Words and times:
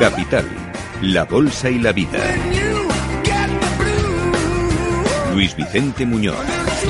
Capital, 0.00 0.46
la 1.02 1.26
Bolsa 1.26 1.68
y 1.68 1.78
la 1.78 1.92
Vida. 1.92 2.20
Luis 5.34 5.54
Vicente 5.54 6.06
Muñoz. 6.06 6.36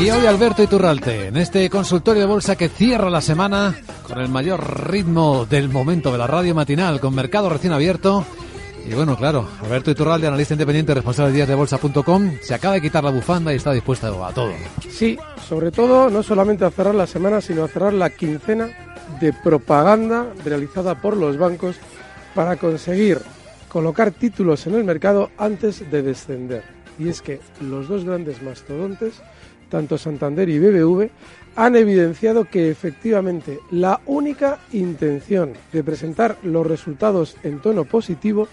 Y 0.00 0.08
hoy 0.10 0.26
Alberto 0.26 0.62
Iturralte, 0.62 1.26
en 1.26 1.36
este 1.36 1.68
consultorio 1.68 2.22
de 2.22 2.28
bolsa 2.28 2.54
que 2.54 2.68
cierra 2.68 3.10
la 3.10 3.20
semana 3.20 3.74
con 4.06 4.20
el 4.20 4.28
mayor 4.28 4.88
ritmo 4.88 5.44
del 5.44 5.68
momento 5.70 6.12
de 6.12 6.18
la 6.18 6.28
radio 6.28 6.54
matinal, 6.54 7.00
con 7.00 7.12
mercado 7.12 7.48
recién 7.48 7.72
abierto. 7.72 8.24
Y 8.88 8.94
bueno, 8.94 9.16
claro, 9.16 9.48
Alberto 9.60 9.90
Iturralde, 9.90 10.28
analista 10.28 10.54
independiente, 10.54 10.94
responsable 10.94 11.32
de 11.32 11.36
días 11.38 11.48
de 11.48 11.56
bolsa.com, 11.56 12.36
se 12.40 12.54
acaba 12.54 12.74
de 12.74 12.80
quitar 12.80 13.02
la 13.02 13.10
bufanda 13.10 13.52
y 13.52 13.56
está 13.56 13.72
dispuesto 13.72 14.24
a 14.24 14.32
todo. 14.32 14.52
Sí, 14.88 15.18
sobre 15.48 15.72
todo, 15.72 16.10
no 16.10 16.22
solamente 16.22 16.64
a 16.64 16.70
cerrar 16.70 16.94
la 16.94 17.08
semana, 17.08 17.40
sino 17.40 17.64
a 17.64 17.68
cerrar 17.68 17.92
la 17.92 18.10
quincena 18.10 18.68
de 19.20 19.32
propaganda 19.32 20.26
realizada 20.44 20.94
por 21.00 21.16
los 21.16 21.36
bancos 21.36 21.74
para 22.34 22.56
conseguir 22.56 23.18
colocar 23.68 24.10
títulos 24.10 24.66
en 24.66 24.74
el 24.74 24.84
mercado 24.84 25.30
antes 25.38 25.90
de 25.90 26.02
descender. 26.02 26.64
Y 26.98 27.08
es 27.08 27.22
que 27.22 27.40
los 27.60 27.88
dos 27.88 28.04
grandes 28.04 28.42
mastodontes, 28.42 29.14
tanto 29.68 29.96
Santander 29.96 30.48
y 30.48 30.58
BBV, 30.58 31.10
han 31.56 31.76
evidenciado 31.76 32.44
que 32.44 32.70
efectivamente 32.70 33.58
la 33.70 34.00
única 34.06 34.58
intención 34.72 35.54
de 35.72 35.84
presentar 35.84 36.36
los 36.42 36.66
resultados 36.66 37.36
en 37.42 37.60
tono 37.60 37.84
positivo 37.84 38.48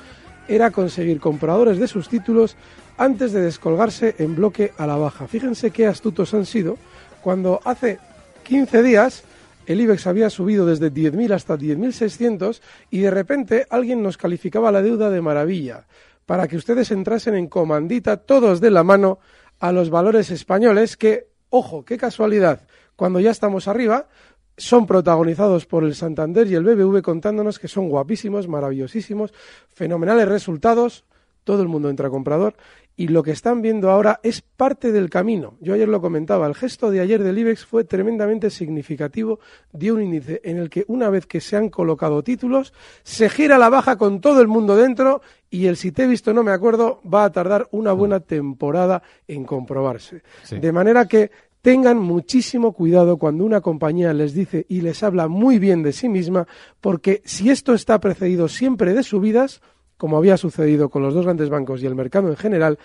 era 0.48 0.72
conseguir 0.72 1.20
compradores 1.20 1.78
de 1.78 1.88
sus 1.88 2.10
títulos 2.10 2.56
antes 2.98 3.32
de 3.32 3.42
descolgarse 3.42 4.16
en 4.18 4.36
bloque 4.36 4.72
a 4.78 4.88
la 4.88 4.96
baja. 4.96 5.28
Fíjense 5.28 5.72
qué 5.72 5.88
astutos 5.88 6.34
han 6.34 6.46
sido 6.46 6.78
cuando 7.22 7.60
hace 7.66 8.00
15 8.44 8.82
días 8.82 9.24
el 9.68 9.82
IBEX 9.82 10.08
había 10.08 10.30
subido 10.30 10.66
desde 10.66 10.92
10.000 10.92 11.34
hasta 11.34 11.58
10.600 11.58 12.62
y 12.90 13.00
de 13.00 13.12
repente 13.12 13.68
alguien 13.70 14.02
nos 14.02 14.18
calificaba 14.18 14.72
la 14.72 14.82
deuda 14.82 15.10
de 15.10 15.22
maravilla. 15.22 15.88
Para 16.26 16.48
que 16.48 16.56
ustedes 16.56 16.90
entrasen 16.92 17.36
en 17.36 17.48
comandita 17.48 18.18
todos 18.18 18.62
de 18.62 18.72
la 18.72 18.84
mano 18.84 19.20
a 19.60 19.74
los 19.74 19.90
valores 19.90 20.32
españoles 20.32 20.96
que, 20.96 21.28
ojo, 21.50 21.84
qué 21.84 21.98
casualidad, 21.98 22.66
cuando 22.96 23.20
ya 23.20 23.32
estamos 23.32 23.68
arriba, 23.68 24.08
son 24.56 24.88
protagonizados 24.88 25.66
por 25.66 25.84
el 25.84 25.96
Santander 25.96 26.48
y 26.48 26.56
el 26.56 26.64
BBV 26.64 27.02
contándonos 27.02 27.60
que 27.60 27.68
son 27.68 27.90
guapísimos, 27.90 28.48
maravillosísimos, 28.48 29.34
fenomenales 29.68 30.30
resultados, 30.30 31.04
todo 31.48 31.62
el 31.62 31.70
mundo 31.70 31.90
entra 31.90 32.10
comprador 32.10 32.56
y 32.98 33.08
lo 33.08 33.24
que 33.24 33.32
están 33.32 33.62
viendo 33.62 33.90
ahora 33.90 34.20
es 34.22 34.42
parte 34.42 34.92
del 34.92 35.10
camino. 35.10 35.54
Yo 35.62 35.76
ayer 35.76 35.88
lo 35.88 36.02
comentaba, 36.02 36.46
el 36.46 36.56
gesto 36.56 36.92
de 36.92 37.00
ayer 37.00 37.24
del 37.24 37.38
IBEX 37.38 37.66
fue 37.66 37.86
tremendamente 37.86 38.50
significativo 38.50 39.40
de 39.72 39.94
un 39.94 40.02
índice 40.02 40.42
en 40.44 40.58
el 40.58 40.70
que 40.70 40.84
una 40.90 41.10
vez 41.10 41.26
que 41.26 41.40
se 41.40 41.56
han 41.56 41.70
colocado 41.70 42.22
títulos, 42.22 42.74
se 43.04 43.30
gira 43.30 43.58
la 43.58 43.70
baja 43.70 43.96
con 43.98 44.20
todo 44.20 44.42
el 44.42 44.50
mundo 44.50 44.76
dentro 44.76 45.22
y 45.50 45.68
el 45.68 45.78
si 45.78 45.94
te 45.94 46.04
he 46.04 46.08
visto 46.08 46.34
no 46.34 46.44
me 46.44 46.52
acuerdo 46.52 47.00
va 47.02 47.24
a 47.24 47.32
tardar 47.32 47.70
una 47.72 47.94
buena 47.94 48.20
temporada 48.20 49.02
en 49.26 49.46
comprobarse. 49.46 50.24
De 50.52 50.74
manera 50.74 51.08
que 51.08 51.32
tengan 51.62 51.98
muchísimo 51.98 52.74
cuidado 52.74 53.16
cuando 53.16 53.46
una 53.46 53.62
compañía 53.62 54.12
les 54.12 54.34
dice 54.34 54.66
y 54.68 54.82
les 54.82 55.02
habla 55.02 55.30
muy 55.30 55.60
bien 55.60 55.82
de 55.82 55.94
sí 55.94 56.10
misma, 56.10 56.46
porque 56.82 57.22
si 57.24 57.50
esto 57.52 57.74
está 57.74 58.02
precedido 58.02 58.50
siempre 58.50 58.94
de 58.94 59.04
subidas, 59.04 59.62
como 59.98 60.18
había 60.18 60.38
sucedido 60.38 60.90
con 60.90 61.02
los 61.02 61.14
dos 61.14 61.26
grandes 61.26 61.50
bancos 61.50 61.82
y 61.82 61.86
el 61.86 61.96
mercado 61.96 62.30
en 62.30 62.38
general, 62.38 62.80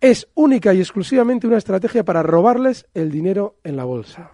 es 0.00 0.28
única 0.34 0.74
y 0.74 0.80
exclusivamente 0.80 1.46
una 1.46 1.58
estrategia 1.58 2.04
para 2.04 2.22
robarles 2.22 2.86
el 2.94 3.10
dinero 3.10 3.56
en 3.64 3.76
la 3.76 3.84
bolsa. 3.84 4.32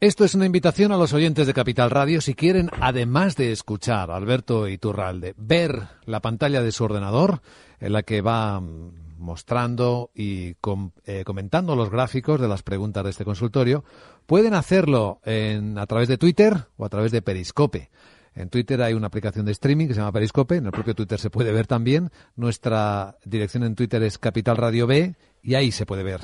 Esto 0.00 0.24
es 0.24 0.34
una 0.34 0.46
invitación 0.46 0.92
a 0.92 0.98
los 0.98 1.14
oyentes 1.14 1.46
de 1.46 1.54
Capital 1.54 1.90
Radio 1.90 2.20
si 2.20 2.34
quieren, 2.34 2.68
además 2.80 3.36
de 3.36 3.52
escuchar 3.52 4.10
a 4.10 4.16
Alberto 4.16 4.68
Iturralde, 4.68 5.34
ver 5.38 5.80
la 6.04 6.20
pantalla 6.20 6.62
de 6.62 6.72
su 6.72 6.84
ordenador 6.84 7.40
en 7.80 7.92
la 7.94 8.02
que 8.02 8.20
va 8.20 8.60
mostrando 8.60 10.10
y 10.14 10.56
eh, 11.06 11.24
comentando 11.24 11.74
los 11.74 11.90
gráficos 11.90 12.40
de 12.40 12.48
las 12.48 12.62
preguntas 12.62 13.04
de 13.04 13.10
este 13.10 13.24
consultorio, 13.24 13.84
pueden 14.26 14.52
hacerlo 14.54 15.20
a 15.24 15.86
través 15.86 16.08
de 16.08 16.18
Twitter 16.18 16.66
o 16.76 16.84
a 16.84 16.88
través 16.90 17.10
de 17.10 17.22
Periscope. 17.22 17.90
En 18.34 18.48
Twitter 18.48 18.82
hay 18.82 18.94
una 18.94 19.06
aplicación 19.06 19.46
de 19.46 19.52
streaming 19.52 19.86
que 19.86 19.94
se 19.94 20.00
llama 20.00 20.12
Periscope, 20.12 20.56
en 20.56 20.66
el 20.66 20.72
propio 20.72 20.94
Twitter 20.94 21.18
se 21.18 21.30
puede 21.30 21.52
ver 21.52 21.66
también. 21.66 22.10
Nuestra 22.36 23.16
dirección 23.24 23.62
en 23.62 23.74
Twitter 23.74 24.02
es 24.02 24.18
Capital 24.18 24.56
Radio 24.56 24.86
B 24.86 25.14
y 25.42 25.54
ahí 25.54 25.70
se 25.70 25.86
puede 25.86 26.02
ver 26.02 26.20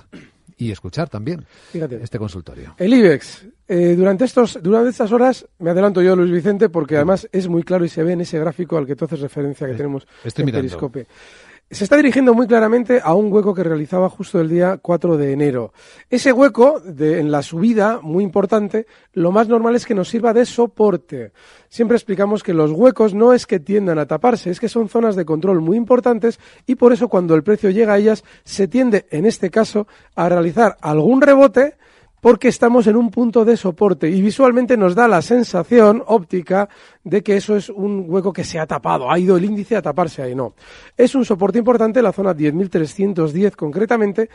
y 0.60 0.70
escuchar 0.70 1.08
también 1.08 1.44
este 1.72 2.18
consultorio. 2.18 2.74
El 2.76 2.92
IBEX, 2.92 3.46
eh, 3.66 3.94
durante, 3.96 4.26
estos, 4.26 4.58
durante 4.62 4.90
estas 4.90 5.10
horas, 5.10 5.46
me 5.58 5.70
adelanto 5.70 6.02
yo, 6.02 6.14
Luis 6.14 6.30
Vicente, 6.30 6.68
porque 6.68 6.96
además 6.96 7.26
es 7.32 7.48
muy 7.48 7.62
claro 7.62 7.84
y 7.84 7.88
se 7.88 8.02
ve 8.02 8.12
en 8.12 8.20
ese 8.20 8.38
gráfico 8.38 8.76
al 8.76 8.86
que 8.86 8.94
tú 8.94 9.06
haces 9.06 9.20
referencia 9.20 9.66
que 9.66 9.74
tenemos 9.74 10.06
en 10.22 10.50
Periscope 10.50 11.06
se 11.70 11.84
está 11.84 11.96
dirigiendo 11.96 12.34
muy 12.34 12.48
claramente 12.48 13.00
a 13.02 13.14
un 13.14 13.32
hueco 13.32 13.54
que 13.54 13.62
realizaba 13.62 14.08
justo 14.08 14.40
el 14.40 14.48
día 14.48 14.78
4 14.82 15.16
de 15.16 15.32
enero. 15.32 15.72
Ese 16.10 16.32
hueco, 16.32 16.80
de, 16.80 17.20
en 17.20 17.30
la 17.30 17.42
subida, 17.42 18.00
muy 18.02 18.24
importante, 18.24 18.86
lo 19.12 19.30
más 19.30 19.46
normal 19.46 19.76
es 19.76 19.86
que 19.86 19.94
nos 19.94 20.08
sirva 20.08 20.32
de 20.32 20.46
soporte. 20.46 21.30
Siempre 21.68 21.96
explicamos 21.96 22.42
que 22.42 22.54
los 22.54 22.72
huecos 22.72 23.14
no 23.14 23.32
es 23.32 23.46
que 23.46 23.60
tiendan 23.60 24.00
a 24.00 24.06
taparse, 24.06 24.50
es 24.50 24.58
que 24.58 24.68
son 24.68 24.88
zonas 24.88 25.14
de 25.14 25.24
control 25.24 25.60
muy 25.60 25.76
importantes 25.76 26.40
y 26.66 26.74
por 26.74 26.92
eso 26.92 27.06
cuando 27.06 27.36
el 27.36 27.44
precio 27.44 27.70
llega 27.70 27.92
a 27.92 27.98
ellas 27.98 28.24
se 28.42 28.66
tiende, 28.66 29.06
en 29.10 29.24
este 29.24 29.48
caso, 29.48 29.86
a 30.16 30.28
realizar 30.28 30.76
algún 30.80 31.20
rebote 31.22 31.76
porque 32.20 32.48
estamos 32.48 32.86
en 32.86 32.96
un 32.96 33.10
punto 33.10 33.44
de 33.44 33.56
soporte 33.56 34.08
y 34.08 34.20
visualmente 34.20 34.76
nos 34.76 34.94
da 34.94 35.08
la 35.08 35.22
sensación 35.22 36.02
óptica 36.06 36.68
de 37.02 37.22
que 37.22 37.36
eso 37.36 37.56
es 37.56 37.68
un 37.68 38.04
hueco 38.06 38.32
que 38.32 38.44
se 38.44 38.58
ha 38.58 38.66
tapado, 38.66 39.10
ha 39.10 39.18
ido 39.18 39.36
el 39.36 39.44
índice 39.44 39.76
a 39.76 39.82
taparse 39.82 40.22
ahí, 40.22 40.34
no. 40.34 40.54
Es 40.96 41.14
un 41.14 41.24
soporte 41.24 41.58
importante, 41.58 42.02
la 42.02 42.12
zona 42.12 42.34
10.310 42.34 43.56
concretamente, 43.56 44.28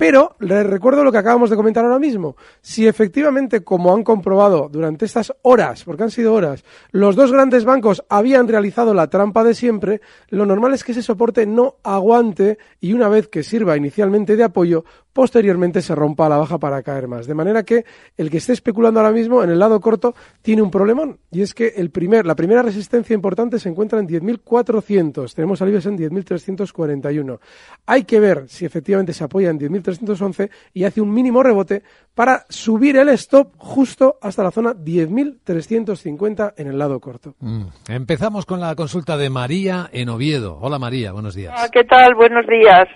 pero 0.00 0.34
les 0.38 0.66
recuerdo 0.66 1.04
lo 1.04 1.12
que 1.12 1.18
acabamos 1.18 1.50
de 1.50 1.56
comentar 1.56 1.84
ahora 1.84 1.98
mismo. 1.98 2.34
Si 2.62 2.86
efectivamente, 2.86 3.62
como 3.62 3.94
han 3.94 4.02
comprobado 4.02 4.70
durante 4.72 5.04
estas 5.04 5.30
horas, 5.42 5.84
porque 5.84 6.04
han 6.04 6.10
sido 6.10 6.32
horas, 6.32 6.64
los 6.90 7.16
dos 7.16 7.30
grandes 7.30 7.66
bancos 7.66 8.02
habían 8.08 8.48
realizado 8.48 8.94
la 8.94 9.10
trampa 9.10 9.44
de 9.44 9.54
siempre, 9.54 10.00
lo 10.30 10.46
normal 10.46 10.72
es 10.72 10.84
que 10.84 10.92
ese 10.92 11.02
soporte 11.02 11.44
no 11.44 11.74
aguante 11.82 12.56
y 12.80 12.94
una 12.94 13.10
vez 13.10 13.28
que 13.28 13.42
sirva 13.42 13.76
inicialmente 13.76 14.36
de 14.36 14.44
apoyo, 14.44 14.86
posteriormente 15.12 15.82
se 15.82 15.94
rompa 15.94 16.26
a 16.26 16.28
la 16.28 16.38
baja 16.38 16.58
para 16.58 16.82
caer 16.82 17.08
más. 17.08 17.26
De 17.26 17.34
manera 17.34 17.62
que 17.62 17.84
el 18.16 18.30
que 18.30 18.38
esté 18.38 18.52
especulando 18.52 19.00
ahora 19.00 19.12
mismo 19.12 19.42
en 19.42 19.50
el 19.50 19.58
lado 19.58 19.80
corto 19.80 20.14
tiene 20.42 20.62
un 20.62 20.70
problemón 20.70 21.18
y 21.30 21.42
es 21.42 21.54
que 21.54 21.74
el 21.76 21.90
primer, 21.90 22.26
la 22.26 22.36
primera 22.36 22.62
resistencia 22.62 23.14
importante 23.14 23.58
se 23.58 23.68
encuentra 23.68 23.98
en 23.98 24.08
10.400. 24.08 25.34
Tenemos 25.34 25.60
al 25.60 25.68
IBEX 25.68 25.86
en 25.86 25.98
10.341. 25.98 27.38
Hay 27.86 28.04
que 28.04 28.20
ver 28.20 28.44
si 28.48 28.64
efectivamente 28.64 29.12
se 29.12 29.24
apoya 29.24 29.50
en 29.50 29.58
10.311 29.90 30.50
y 30.74 30.84
hace 30.84 31.00
un 31.00 31.12
mínimo 31.12 31.42
rebote 31.42 31.82
para 32.14 32.44
subir 32.48 32.96
el 32.96 33.08
stop 33.10 33.54
justo 33.56 34.16
hasta 34.20 34.42
la 34.42 34.50
zona 34.50 34.72
10.350 34.72 36.54
en 36.56 36.68
el 36.68 36.78
lado 36.78 37.00
corto. 37.00 37.34
Mm. 37.40 37.62
Empezamos 37.88 38.46
con 38.46 38.60
la 38.60 38.74
consulta 38.74 39.16
de 39.16 39.30
María 39.30 39.88
en 39.92 40.08
Oviedo. 40.08 40.58
Hola 40.60 40.78
María, 40.78 41.12
buenos 41.12 41.34
días. 41.34 41.54
Ah, 41.56 41.68
¿Qué 41.72 41.84
tal? 41.84 42.14
Buenos 42.14 42.46
días. 42.46 42.88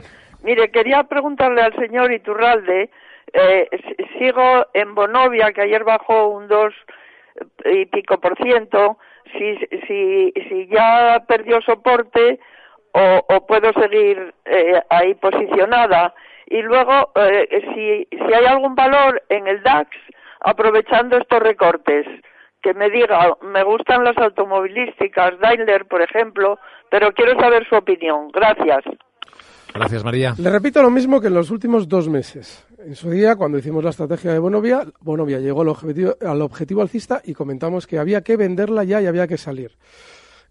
Mire, 0.43 0.71
quería 0.71 1.05
preguntarle 1.05 1.63
al 1.63 1.75
señor 1.77 2.13
Iturralde, 2.13 2.91
eh, 3.33 3.69
sigo 4.19 4.67
en 4.75 4.95
Bonovia, 4.95 5.53
que 5.53 5.63
ayer 5.63 5.85
bajó 5.85 6.29
un 6.29 6.49
2 6.49 6.75
y 7.65 7.87
pico 7.87 8.21
por 8.21 8.37
ciento, 8.37 8.99
si, 9.33 9.57
si, 9.87 10.33
si 10.49 10.67
ya 10.69 11.25
perdió 11.27 11.61
soporte 11.63 12.39
o, 12.93 13.47
puedo 13.47 13.73
seguir 13.73 14.35
eh, 14.45 14.81
ahí 14.89 15.15
posicionada. 15.15 16.15
Y 16.47 16.63
luego, 16.63 17.13
eh, 17.17 17.49
si, 17.75 18.17
si 18.17 18.33
hay 18.33 18.45
algún 18.47 18.75
valor 18.75 19.23
en 19.29 19.47
el 19.47 19.63
DAX, 19.63 19.91
aprovechando 20.41 21.17
estos 21.17 21.41
recortes, 21.41 22.07
que 22.63 22.75
me 22.75 22.89
diga, 22.91 23.37
me 23.43 23.63
gustan 23.63 24.05
las 24.05 24.17
automovilísticas, 24.17 25.39
Daimler, 25.39 25.87
por 25.87 26.01
ejemplo, 26.01 26.59
pero 26.91 27.13
quiero 27.13 27.39
saber 27.39 27.67
su 27.69 27.77
opinión. 27.77 28.29
Gracias. 28.33 28.85
Gracias, 29.75 30.05
María. 30.05 30.35
Le 30.39 30.51
repito 30.51 30.81
lo 30.83 30.91
mismo 30.91 31.21
que 31.21 31.27
en 31.27 31.35
los 31.35 31.51
últimos 31.51 31.89
dos 31.89 32.09
meses. 32.09 32.67
En 32.79 32.95
su 32.95 33.11
día, 33.11 33.35
cuando 33.37 33.59
hicimos 33.59 33.83
la 33.83 33.91
estrategia 33.91 34.33
de 34.33 34.39
Bonovia, 34.39 34.85
Bonovia 35.01 35.41
llegó 35.41 35.63
al 35.63 35.69
objetivo, 35.69 36.15
al 36.25 36.41
objetivo 36.43 36.81
alcista 36.81 37.21
y 37.25 37.35
comentamos 37.35 37.87
que 37.87 37.99
había 37.99 38.23
que 38.23 38.37
venderla 38.37 38.85
ya 38.85 39.03
y 39.03 39.07
había 39.07 39.27
que 39.27 39.37
salir. 39.37 39.73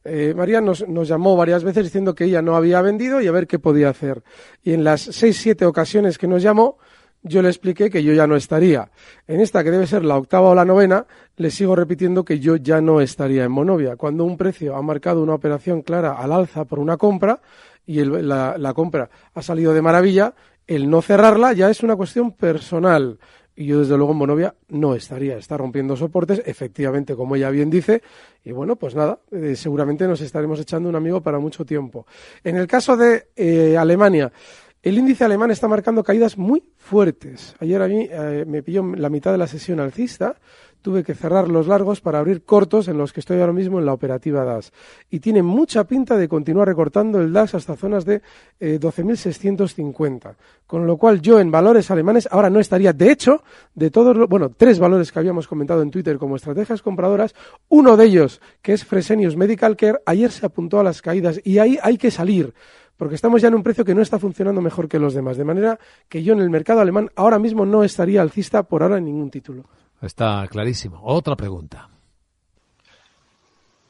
Eh, 0.05 0.33
María 0.35 0.59
nos, 0.59 0.85
llamó 1.07 1.35
varias 1.38 1.63
veces 1.63 1.85
diciendo 1.85 2.13
que 2.13 2.25
ella 2.25 2.41
no 2.41 2.55
había 2.55 2.81
vendido 2.81 3.21
y 3.21 3.27
a 3.27 3.31
ver 3.31 3.47
qué 3.47 3.59
podía 3.59 3.89
hacer. 3.89 4.23
Y 4.63 4.73
en 4.73 4.83
las 4.83 5.01
seis, 5.01 5.38
siete 5.38 5.65
ocasiones 5.65 6.17
que 6.17 6.27
nos 6.27 6.44
llamó, 6.44 6.77
yo 7.21 7.41
le 7.41 7.47
expliqué 7.47 7.89
que 7.89 8.03
yo 8.03 8.13
ya 8.13 8.27
no 8.27 8.35
estaría. 8.35 8.91
En 9.27 9.39
esta, 9.39 9.63
que 9.63 9.71
debe 9.71 9.88
ser 9.88 10.03
la 10.03 10.17
octava 10.17 10.50
o 10.50 10.55
la 10.55 10.65
novena, 10.65 11.05
le 11.38 11.51
sigo 11.51 11.75
repitiendo 11.75 12.25
que 12.25 12.39
yo 12.39 12.57
ya 12.57 12.81
no 12.81 13.00
estaría 13.00 13.45
en 13.45 13.51
Monovia. 13.51 13.95
Cuando 13.95 14.25
un 14.25 14.35
precio 14.35 14.75
ha 14.75 14.81
marcado 14.81 15.23
una 15.23 15.33
operación 15.33 15.81
clara 15.81 16.13
al 16.13 16.33
alza 16.33 16.65
por 16.65 16.79
una 16.79 16.97
compra, 16.97 17.39
y 17.85 18.03
la, 18.03 18.73
compra 18.73 19.09
ha 19.33 19.41
salido 19.41 19.73
de 19.73 19.81
maravilla, 19.81 20.33
el 20.67 20.89
no 20.89 21.01
cerrarla 21.01 21.53
ya 21.53 21.69
es 21.69 21.83
una 21.83 21.95
cuestión 21.95 22.31
personal. 22.31 23.19
Y 23.55 23.67
yo, 23.67 23.79
desde 23.79 23.97
luego, 23.97 24.13
en 24.13 24.17
Monovia 24.17 24.55
no 24.69 24.95
estaría. 24.95 25.38
Está 25.38 25.57
rompiendo 25.57 25.95
soportes, 25.95 26.41
efectivamente, 26.45 27.15
como 27.15 27.35
ella 27.35 27.50
bien 27.51 27.69
dice. 27.69 28.01
Y 28.44 28.51
bueno, 28.51 28.75
pues 28.75 28.95
nada, 28.95 29.19
eh, 29.31 29.55
seguramente 29.55 30.07
nos 30.07 30.21
estaremos 30.21 30.59
echando 30.59 30.89
un 30.89 30.95
amigo 30.95 31.21
para 31.21 31.39
mucho 31.39 31.63
tiempo. 31.63 32.07
En 32.44 32.57
el 32.57 32.67
caso 32.67 32.97
de 32.97 33.27
eh, 33.35 33.77
Alemania, 33.77 34.31
el 34.83 34.97
índice 34.97 35.24
alemán 35.24 35.50
está 35.50 35.68
marcando 35.68 36.03
caídas 36.03 36.38
muy 36.38 36.63
fuertes. 36.77 37.56
Ayer 37.59 37.81
a 37.81 37.88
mí 37.88 38.07
eh, 38.12 38.44
me 38.45 38.62
pilló 38.62 38.83
la 38.95 39.09
mitad 39.09 39.31
de 39.31 39.38
la 39.39 39.47
sesión 39.47 39.80
alcista 39.80 40.35
tuve 40.83 41.03
que 41.03 41.15
cerrar 41.15 41.47
los 41.47 41.65
largos 41.65 42.01
para 42.01 42.19
abrir 42.19 42.44
cortos 42.44 42.88
en 42.89 42.97
los 42.97 43.13
que 43.13 43.21
estoy 43.21 43.39
ahora 43.39 43.53
mismo 43.53 43.80
en 43.80 43.85
la 43.85 43.94
operativa 43.94 44.44
DAS. 44.44 44.71
Y 45.09 45.21
tiene 45.21 45.41
mucha 45.41 45.85
pinta 45.85 46.18
de 46.18 46.27
continuar 46.27 46.68
recortando 46.68 47.19
el 47.19 47.31
DAS 47.31 47.56
hasta 47.56 47.75
zonas 47.75 48.06
de 48.06 48.21
12.650. 48.59 50.31
Eh, 50.31 50.35
Con 50.68 50.86
lo 50.86 50.97
cual 50.97 51.21
yo 51.21 51.39
en 51.39 51.50
valores 51.50 51.89
alemanes 51.89 52.27
ahora 52.29 52.50
no 52.50 52.59
estaría. 52.59 52.91
De 52.91 53.12
hecho, 53.12 53.44
de 53.74 53.89
todos 53.89 54.15
los, 54.15 54.27
bueno, 54.27 54.51
tres 54.56 54.77
valores 54.77 55.12
que 55.12 55.19
habíamos 55.19 55.47
comentado 55.47 55.81
en 55.81 55.89
Twitter 55.89 56.18
como 56.18 56.36
estrategias 56.36 56.81
compradoras, 56.81 57.33
uno 57.69 57.95
de 57.95 58.06
ellos, 58.06 58.41
que 58.62 58.74
es 58.74 58.83
Fresenius 58.83 59.38
Medical 59.38 59.77
Care, 59.77 60.00
ayer 60.06 60.31
se 60.31 60.45
apuntó 60.45 60.81
a 60.81 60.83
las 60.83 61.01
caídas 61.01 61.39
y 61.45 61.59
ahí 61.59 61.79
hay 61.81 61.97
que 61.97 62.12
salir 62.12 62.53
porque 63.03 63.15
estamos 63.15 63.41
ya 63.41 63.50
en 63.50 63.55
un 63.55 63.63
precio 63.63 63.83
que 63.83 63.94
no 63.94 64.01
está 64.01 64.17
funcionando 64.17 64.61
mejor 64.61 64.88
que 64.88 64.97
los 64.97 65.13
demás. 65.13 65.35
De 65.35 65.44
manera 65.44 65.77
que 66.07 66.23
yo 66.23 66.31
en 66.31 66.39
el 66.39 66.50
mercado 66.50 66.79
alemán 66.79 67.09
ahora 67.17 67.38
mismo 67.38 67.65
no 67.65 67.83
estaría 67.83 68.21
alcista 68.21 68.63
por 68.63 68.81
ahora 68.81 68.97
en 68.97 69.03
ningún 69.03 69.29
título. 69.29 69.65
Está 70.01 70.47
clarísimo. 70.50 71.01
Otra 71.03 71.35
pregunta. 71.35 71.89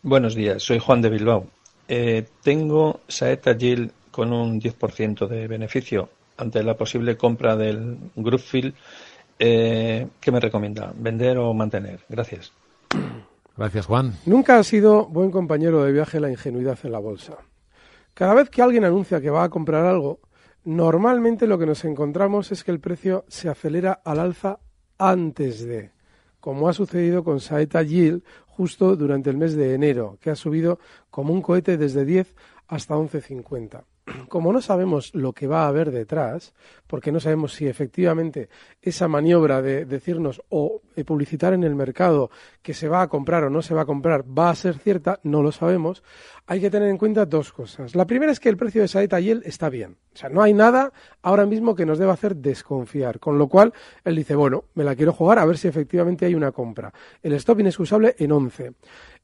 Buenos 0.01 0.33
días, 0.33 0.63
soy 0.63 0.80
Juan 0.80 1.04
de 1.04 1.12
Bilbao. 1.12 1.45
Eh, 1.88 2.25
tengo 2.42 3.01
Saeta 3.07 3.56
Yield 3.56 3.92
con 4.10 4.33
un 4.33 4.60
10% 4.60 5.27
de 5.27 5.48
beneficio 5.48 6.10
ante 6.38 6.63
la 6.63 6.74
posible 6.75 7.15
compra 7.15 7.56
del 7.56 8.00
Groupfield. 8.15 8.74
Eh, 9.38 10.07
¿Qué 10.19 10.31
me 10.31 10.39
recomienda? 10.39 10.92
¿Vender 10.98 11.38
o 11.38 11.54
mantener? 11.54 12.00
Gracias. 12.10 12.51
Gracias, 13.56 13.86
Juan. 13.86 14.13
Nunca 14.25 14.57
ha 14.57 14.63
sido 14.63 15.06
buen 15.06 15.30
compañero 15.30 15.83
de 15.83 15.92
viaje 15.92 16.19
la 16.19 16.31
ingenuidad 16.31 16.80
en 16.81 16.92
la 16.92 17.00
bolsa. 17.00 17.38
Cada 18.13 18.33
vez 18.33 18.50
que 18.50 18.62
alguien 18.62 18.86
anuncia 18.86 19.21
que 19.21 19.30
va 19.30 19.44
a 19.44 19.50
comprar 19.50 19.86
algo, 19.86 20.19
normalmente 20.63 21.48
lo 21.48 21.57
que 21.57 21.65
nos 21.65 21.83
encontramos 21.86 22.51
es 22.51 22.63
que 22.63 22.71
el 22.71 22.80
precio 22.80 23.25
se 23.27 23.50
acelera 23.50 24.01
al 24.04 24.19
alza 24.19 24.60
antes 24.98 25.65
de 25.65 25.92
como 26.39 26.68
ha 26.68 26.74
sucedido 26.74 27.24
con 27.24 27.39
Saeta 27.39 27.81
Yield 27.81 28.21
justo 28.48 28.98
durante 28.98 29.30
el 29.30 29.38
mes 29.38 29.56
de 29.56 29.74
enero, 29.75 30.18
que 30.19 30.30
ha 30.30 30.36
subido 30.36 30.77
como 31.10 31.33
un 31.33 31.42
cohete 31.42 31.77
desde 31.77 32.04
10 32.04 32.36
hasta 32.68 32.95
11.50 32.95 33.86
como 34.30 34.52
no 34.52 34.62
sabemos 34.62 35.14
lo 35.14 35.34
que 35.34 35.48
va 35.48 35.64
a 35.64 35.68
haber 35.68 35.92
detrás, 35.92 36.54
porque 36.88 37.12
no 37.12 37.20
sabemos 37.20 37.54
si 37.54 37.68
efectivamente 37.68 38.50
esa 38.82 39.08
maniobra 39.08 39.62
de 39.62 39.86
decirnos 39.86 40.42
o 40.50 40.82
publicitar 41.06 41.54
en 41.54 41.64
el 41.64 41.76
mercado 41.76 42.30
que 42.62 42.74
se 42.74 42.88
va 42.88 43.02
a 43.02 43.08
comprar 43.08 43.44
o 43.44 43.50
no 43.50 43.62
se 43.62 43.74
va 43.74 43.82
a 43.82 43.86
comprar 43.86 44.24
va 44.26 44.50
a 44.50 44.56
ser 44.56 44.78
cierta, 44.78 45.20
no 45.24 45.42
lo 45.42 45.52
sabemos, 45.52 46.04
hay 46.46 46.60
que 46.60 46.70
tener 46.70 46.90
en 46.90 46.98
cuenta 46.98 47.26
dos 47.26 47.52
cosas. 47.52 47.96
La 47.96 48.06
primera 48.06 48.32
es 48.32 48.40
que 48.40 48.50
el 48.50 48.58
precio 48.58 48.82
de 48.82 48.88
Saeta 48.88 49.20
Yel 49.20 49.44
está 49.46 49.70
bien. 49.70 49.98
O 50.14 50.18
sea, 50.18 50.30
no 50.30 50.42
hay 50.42 50.54
nada 50.54 50.92
ahora 51.22 51.46
mismo 51.46 51.76
que 51.76 51.86
nos 51.86 51.98
deba 51.98 52.14
hacer 52.14 52.36
desconfiar. 52.36 53.20
Con 53.20 53.38
lo 53.38 53.48
cual, 53.48 53.74
él 54.04 54.16
dice, 54.16 54.36
bueno, 54.36 54.66
me 54.76 54.84
la 54.84 54.96
quiero 54.96 55.14
jugar 55.14 55.40
a 55.40 55.46
ver 55.46 55.58
si 55.58 55.68
efectivamente 55.68 56.26
hay 56.26 56.36
una 56.36 56.52
compra. 56.52 56.94
El 57.22 57.34
stop 57.34 57.62
inexcusable 57.62 58.16
en 58.20 58.32
11. 58.32 58.74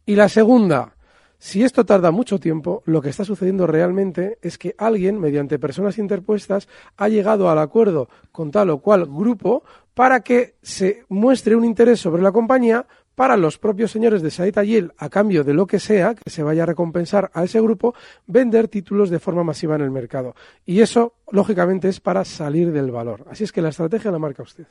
Y 0.05 0.15
la 0.15 0.29
segunda, 0.29 0.95
si 1.39 1.63
esto 1.63 1.85
tarda 1.85 2.11
mucho 2.11 2.37
tiempo, 2.37 2.83
lo 2.85 3.01
que 3.01 3.09
está 3.09 3.23
sucediendo 3.23 3.65
realmente 3.65 4.37
es 4.41 4.57
que 4.57 4.75
alguien, 4.77 5.19
mediante 5.19 5.57
personas 5.57 5.97
interpuestas, 5.97 6.67
ha 6.97 7.07
llegado 7.07 7.49
al 7.49 7.59
acuerdo 7.59 8.09
con 8.33 8.51
tal 8.51 8.69
o 8.69 8.79
cual 8.79 9.05
grupo 9.05 9.63
para 9.93 10.19
que 10.19 10.55
se 10.61 11.05
muestre 11.07 11.55
un 11.55 11.63
interés 11.63 12.01
sobre 12.01 12.21
la 12.21 12.33
compañía 12.33 12.85
para 13.15 13.37
los 13.37 13.57
propios 13.57 13.91
señores 13.91 14.21
de 14.21 14.31
Said 14.31 14.57
Ayel, 14.57 14.93
a 14.97 15.09
cambio 15.09 15.43
de 15.43 15.53
lo 15.53 15.65
que 15.65 15.79
sea, 15.79 16.13
que 16.15 16.29
se 16.29 16.43
vaya 16.43 16.63
a 16.63 16.65
recompensar 16.65 17.31
a 17.33 17.43
ese 17.45 17.59
grupo, 17.59 17.93
vender 18.27 18.67
títulos 18.67 19.09
de 19.09 19.19
forma 19.19 19.43
masiva 19.43 19.75
en 19.75 19.81
el 19.81 19.91
mercado. 19.91 20.35
Y 20.65 20.81
eso, 20.81 21.15
lógicamente, 21.31 21.89
es 21.89 21.99
para 21.99 22.23
salir 22.23 22.71
del 22.71 22.91
valor. 22.91 23.25
Así 23.29 23.45
es 23.45 23.51
que 23.51 23.61
la 23.61 23.69
estrategia 23.69 24.11
la 24.11 24.19
marca 24.19 24.43
usted. 24.43 24.65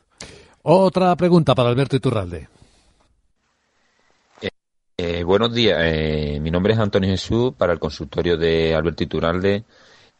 Otra 0.63 1.15
pregunta 1.17 1.55
para 1.55 1.69
Alberto 1.69 1.97
Iturralde. 1.97 2.49
Eh, 5.01 5.23
buenos 5.23 5.55
días, 5.55 5.79
eh, 5.81 6.41
mi 6.43 6.51
nombre 6.51 6.73
es 6.73 6.79
Antonio 6.81 7.09
Jesús, 7.11 7.55
para 7.57 7.73
el 7.73 7.79
consultorio 7.79 8.37
de 8.37 8.75
Alberto 8.75 9.05
Iturralde 9.05 9.65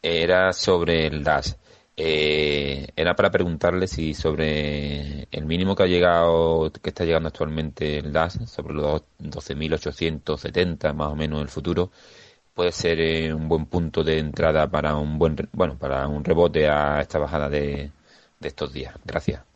era 0.01 0.53
sobre 0.53 1.05
el 1.07 1.21
DAS. 1.21 1.57
Eh, 1.97 2.87
era 2.95 3.13
para 3.13 3.29
preguntarle 3.29 3.87
si 3.87 4.13
sobre 4.13 5.27
el 5.31 5.45
mínimo 5.45 5.75
que 5.75 5.83
ha 5.83 5.87
llegado, 5.87 6.71
que 6.71 6.89
está 6.91 7.03
llegando 7.03 7.27
actualmente 7.27 7.97
el 7.99 8.13
DAS, 8.13 8.39
sobre 8.49 8.73
los 8.75 9.03
12.870 9.19 10.93
más 10.93 11.09
o 11.11 11.15
menos 11.15 11.39
en 11.39 11.43
el 11.43 11.49
futuro, 11.49 11.91
puede 12.53 12.71
ser 12.71 13.33
un 13.35 13.49
buen 13.49 13.65
punto 13.65 14.03
de 14.03 14.19
entrada 14.19 14.69
para 14.71 14.95
un 14.95 15.19
buen, 15.19 15.35
bueno, 15.53 15.77
para 15.77 16.07
un 16.07 16.23
rebote 16.23 16.69
a 16.69 17.01
esta 17.01 17.19
bajada 17.19 17.49
de, 17.49 17.91
de 18.39 18.47
estos 18.47 18.71
días. 18.73 18.95
Gracias. 19.05 19.48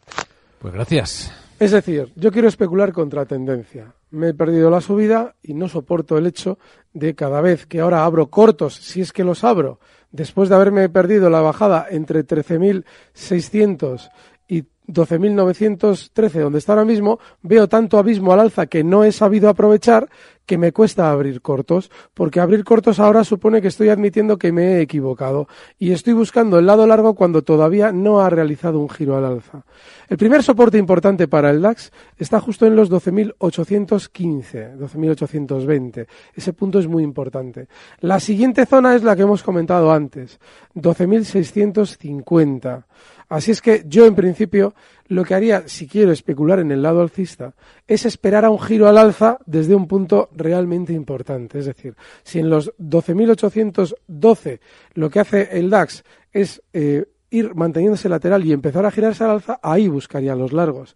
Pues 0.64 0.74
gracias. 0.76 1.30
Es 1.60 1.72
decir, 1.72 2.14
yo 2.16 2.32
quiero 2.32 2.48
especular 2.48 2.94
contra 2.94 3.26
tendencia. 3.26 3.96
Me 4.12 4.30
he 4.30 4.34
perdido 4.34 4.70
la 4.70 4.80
subida 4.80 5.36
y 5.44 5.56
no 5.56 5.68
soporto 5.68 6.18
el 6.18 6.26
hecho 6.26 6.58
de 6.94 7.16
cada 7.16 7.42
vez 7.42 7.66
que 7.66 7.82
ahora 7.82 8.06
abro 8.06 8.28
cortos, 8.28 8.76
si 8.76 9.02
es 9.02 9.12
que 9.12 9.26
los 9.26 9.44
abro, 9.44 9.82
después 10.12 10.48
de 10.48 10.56
haberme 10.56 10.88
perdido 10.88 11.30
la 11.30 11.42
bajada 11.42 11.88
entre 11.90 12.26
13.600 12.26 14.10
y 14.48 14.64
12.913, 14.94 16.40
donde 16.40 16.60
está 16.60 16.74
ahora 16.74 16.86
mismo, 16.86 17.20
veo 17.42 17.68
tanto 17.68 17.98
abismo 17.98 18.34
al 18.34 18.40
alza 18.40 18.68
que 18.68 18.84
no 18.84 19.04
he 19.04 19.12
sabido 19.12 19.50
aprovechar 19.50 20.10
que 20.46 20.58
me 20.58 20.74
cuesta 20.74 21.12
abrir 21.12 21.42
cortos, 21.42 21.90
porque 22.14 22.40
abrir 22.40 22.64
cortos 22.64 23.00
ahora 23.00 23.24
supone 23.24 23.62
que 23.62 23.70
estoy 23.70 23.90
admitiendo 23.90 24.38
que 24.38 24.52
me 24.52 24.74
he 24.74 24.82
equivocado 24.82 25.48
y 25.80 25.92
estoy 25.92 26.14
buscando 26.14 26.60
el 26.60 26.66
lado 26.66 26.86
largo 26.86 27.16
cuando 27.16 27.44
todavía 27.44 27.92
no 27.92 28.20
ha 28.20 28.30
realizado 28.30 28.80
un 28.80 28.90
giro 28.90 29.18
al 29.18 29.26
alza. 29.26 29.66
El 30.10 30.18
primer 30.18 30.44
soporte 30.44 30.78
importante 30.78 31.28
para 31.28 31.50
el 31.50 31.62
DAX 31.62 31.92
está 32.18 32.42
justo 32.42 32.66
en 32.66 32.76
los 32.76 32.92
12.815, 32.92 34.78
12.820. 34.78 36.08
Ese 36.36 36.54
punto 36.54 36.80
es 36.80 36.88
muy 36.88 37.04
importante. 37.04 37.68
La 38.02 38.20
siguiente 38.20 38.66
zona 38.66 38.96
es 38.96 39.04
la 39.04 39.16
que 39.16 39.22
hemos 39.22 39.44
comentado 39.44 39.94
antes, 39.94 40.40
12.650. 40.76 42.84
Así 43.30 43.52
es 43.52 43.62
que 43.62 43.86
yo, 43.88 44.06
en 44.06 44.16
principio, 44.16 44.76
lo 45.08 45.24
que 45.24 45.36
haría, 45.36 45.68
si 45.68 45.88
quiero 45.88 46.12
especular 46.12 46.60
en 46.60 46.72
el 46.72 46.82
lado 46.82 47.02
alcista, 47.02 47.54
es 47.88 48.06
esperar 48.06 48.46
a 48.46 48.50
un 48.50 48.60
giro 48.60 48.88
al 48.88 48.98
alza 48.98 49.38
desde 49.46 49.76
un 49.76 49.88
punto 49.88 50.30
realmente 50.34 50.94
importante. 50.94 51.60
Es 51.60 51.66
decir, 51.66 51.96
si 52.24 52.40
en 52.40 52.50
los 52.50 52.74
12.812 52.78 54.60
lo 54.94 55.10
que 55.10 55.20
hace 55.20 55.50
el 55.52 55.70
DAX 55.70 56.04
es 56.32 56.62
eh, 56.74 57.06
ir 57.30 57.54
manteniéndose 57.56 58.10
lateral 58.10 58.46
y 58.46 58.54
empezar 58.54 58.86
a 58.86 58.92
girarse 58.92 59.24
al 59.24 59.32
alza, 59.32 59.60
ahí 59.62 59.88
buscaría 59.88 60.36
los 60.36 60.54
largos. 60.54 60.96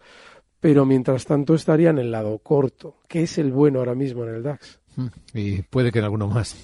Pero 0.60 0.86
mientras 0.86 1.26
tanto 1.26 1.54
estaría 1.54 1.92
en 1.92 2.00
el 2.00 2.12
lado 2.12 2.40
corto, 2.40 2.98
que 3.08 3.24
es 3.24 3.38
el 3.38 3.52
bueno 3.52 3.80
ahora 3.80 3.94
mismo 3.94 4.24
en 4.24 4.36
el 4.36 4.44
DAX. 4.44 4.80
Y 5.34 5.62
puede 5.62 5.92
que 5.92 6.00
en 6.00 6.06
alguno 6.06 6.28
más. 6.28 6.56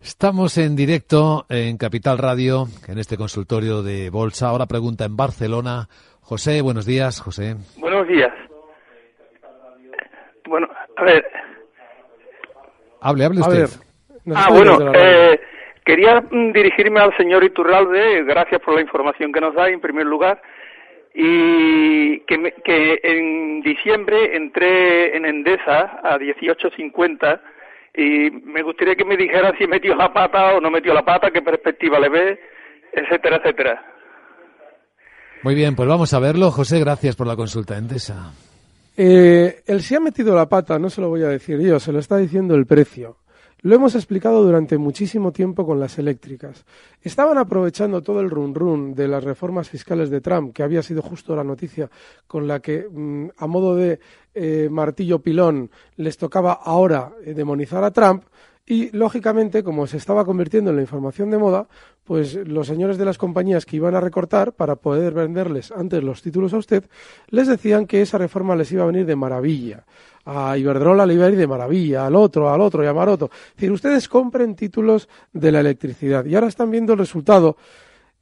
Estamos 0.00 0.56
en 0.56 0.76
directo 0.76 1.46
en 1.48 1.76
Capital 1.76 2.18
Radio, 2.18 2.68
en 2.86 2.98
este 2.98 3.16
consultorio 3.16 3.82
de 3.82 4.08
Bolsa. 4.10 4.48
Ahora 4.48 4.66
pregunta 4.66 5.04
en 5.04 5.16
Barcelona. 5.16 5.88
José, 6.22 6.62
buenos 6.62 6.86
días, 6.86 7.20
José. 7.20 7.56
Buenos 7.78 8.08
días. 8.08 8.32
Bueno, 10.46 10.68
a 10.96 11.04
ver. 11.04 11.24
Hable, 13.00 13.24
hable 13.24 13.40
usted. 13.40 13.68
ah, 14.34 14.48
bueno, 14.50 14.92
eh, 14.94 15.40
Quería 15.84 16.20
mm, 16.20 16.52
dirigirme 16.52 17.00
al 17.00 17.16
señor 17.16 17.42
Iturralde, 17.42 18.22
gracias 18.24 18.60
por 18.60 18.74
la 18.74 18.80
información 18.80 19.32
que 19.32 19.40
nos 19.40 19.54
da 19.54 19.68
en 19.68 19.80
primer 19.80 20.06
lugar, 20.06 20.40
y 21.14 22.20
que, 22.20 22.54
que 22.64 23.00
en 23.02 23.62
diciembre 23.62 24.36
entré 24.36 25.16
en 25.16 25.26
Endesa 25.26 26.00
a 26.02 26.18
18.50 26.18 27.40
y 27.94 28.30
me 28.30 28.62
gustaría 28.62 28.94
que 28.94 29.04
me 29.04 29.16
dijera 29.16 29.52
si 29.58 29.66
metió 29.66 29.94
la 29.94 30.12
pata 30.12 30.54
o 30.54 30.60
no 30.60 30.70
metió 30.70 30.94
la 30.94 31.04
pata, 31.04 31.30
qué 31.30 31.42
perspectiva 31.42 31.98
le 31.98 32.08
ve, 32.08 32.40
etcétera, 32.92 33.36
etcétera. 33.36 33.91
Muy 35.42 35.54
bien, 35.56 35.74
pues 35.74 35.88
vamos 35.88 36.12
a 36.14 36.20
verlo. 36.20 36.52
José, 36.52 36.78
gracias 36.78 37.16
por 37.16 37.26
la 37.26 37.34
consulta, 37.34 37.76
Endesa. 37.76 38.32
Eh, 38.96 39.62
el 39.66 39.82
si 39.82 39.94
ha 39.94 40.00
metido 40.00 40.36
la 40.36 40.48
pata, 40.48 40.78
no 40.78 40.88
se 40.88 41.00
lo 41.00 41.08
voy 41.08 41.22
a 41.22 41.28
decir 41.28 41.58
yo, 41.60 41.80
se 41.80 41.92
lo 41.92 41.98
está 41.98 42.16
diciendo 42.16 42.54
el 42.54 42.66
precio. 42.66 43.16
Lo 43.62 43.76
hemos 43.76 43.94
explicado 43.94 44.42
durante 44.42 44.76
muchísimo 44.76 45.30
tiempo 45.30 45.64
con 45.64 45.78
las 45.78 45.96
eléctricas. 45.98 46.64
Estaban 47.00 47.38
aprovechando 47.38 48.02
todo 48.02 48.20
el 48.20 48.28
run 48.28 48.54
run 48.54 48.94
de 48.94 49.06
las 49.06 49.22
reformas 49.22 49.68
fiscales 49.68 50.10
de 50.10 50.20
Trump, 50.20 50.52
que 50.52 50.64
había 50.64 50.82
sido 50.82 51.00
justo 51.00 51.36
la 51.36 51.44
noticia 51.44 51.88
con 52.26 52.48
la 52.48 52.58
que, 52.58 52.86
mm, 52.90 53.28
a 53.36 53.46
modo 53.46 53.76
de 53.76 54.00
eh, 54.34 54.68
martillo 54.70 55.20
pilón, 55.20 55.70
les 55.96 56.18
tocaba 56.18 56.54
ahora 56.54 57.12
eh, 57.24 57.34
demonizar 57.34 57.84
a 57.84 57.92
Trump. 57.92 58.24
Y, 58.72 58.88
lógicamente, 58.92 59.62
como 59.62 59.86
se 59.86 59.98
estaba 59.98 60.24
convirtiendo 60.24 60.70
en 60.70 60.76
la 60.76 60.82
información 60.82 61.30
de 61.30 61.36
moda, 61.36 61.66
pues 62.04 62.36
los 62.48 62.66
señores 62.66 62.96
de 62.96 63.04
las 63.04 63.18
compañías 63.18 63.66
que 63.66 63.76
iban 63.76 63.94
a 63.94 64.00
recortar 64.00 64.54
para 64.54 64.76
poder 64.76 65.12
venderles 65.12 65.70
antes 65.70 66.02
los 66.02 66.22
títulos 66.22 66.54
a 66.54 66.56
usted, 66.56 66.82
les 67.28 67.48
decían 67.48 67.86
que 67.86 68.00
esa 68.00 68.16
reforma 68.16 68.56
les 68.56 68.72
iba 68.72 68.84
a 68.84 68.86
venir 68.86 69.04
de 69.04 69.14
maravilla 69.14 69.84
a 70.24 70.56
Iberdrola 70.56 71.04
le 71.04 71.14
iba 71.14 71.26
a 71.26 71.28
ir 71.28 71.36
de 71.36 71.46
maravilla, 71.46 72.06
al 72.06 72.16
otro, 72.16 72.48
al 72.48 72.62
otro 72.62 72.82
y 72.82 72.86
a 72.86 72.94
Maroto. 72.94 73.28
Es 73.50 73.56
decir, 73.56 73.72
ustedes 73.72 74.08
compren 74.08 74.54
títulos 74.54 75.06
de 75.34 75.52
la 75.52 75.60
electricidad 75.60 76.24
y 76.24 76.34
ahora 76.34 76.46
están 76.46 76.70
viendo 76.70 76.94
el 76.94 76.98
resultado. 77.00 77.58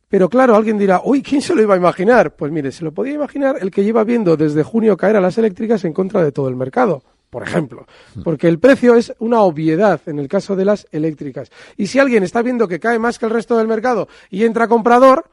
Pero 0.09 0.29
claro, 0.29 0.57
alguien 0.57 0.79
dirá, 0.79 1.01
uy, 1.05 1.23
¿quién 1.23 1.43
se 1.43 1.55
lo 1.55 1.63
iba 1.63 1.75
a 1.75 1.77
imaginar? 1.77 2.35
Pues 2.35 2.51
mire, 2.51 2.73
se 2.73 2.83
lo 2.83 2.91
podía 2.91 3.13
imaginar 3.13 3.59
el 3.61 3.71
que 3.71 3.85
lleva 3.85 4.03
viendo 4.03 4.37
desde 4.37 4.65
junio 4.65 4.97
caer 4.97 5.15
a 5.15 5.21
las 5.21 5.39
eléctricas 5.39 5.85
en 5.85 5.93
contra 5.93 6.25
de 6.25 6.33
todo 6.33 6.49
el 6.49 6.57
mercado 6.57 7.05
por 7.31 7.45
ejemplo, 7.45 7.87
porque 8.25 8.49
el 8.49 8.59
precio 8.59 8.97
es 8.97 9.15
una 9.21 9.41
obviedad 9.41 10.01
en 10.07 10.19
el 10.19 10.29
caso 10.29 10.57
de 10.57 10.65
las 10.65 10.89
eléctricas. 10.91 11.51
Y 11.77 11.87
si 11.87 12.01
alguien 12.01 12.25
está 12.25 12.43
viendo 12.43 12.67
que 12.67 12.81
cae 12.81 12.99
más 12.99 13.19
que 13.19 13.27
el 13.27 13.31
resto 13.31 13.57
del 13.57 13.69
mercado 13.69 14.09
y 14.31 14.45
entra 14.45 14.67
comprador, 14.67 15.27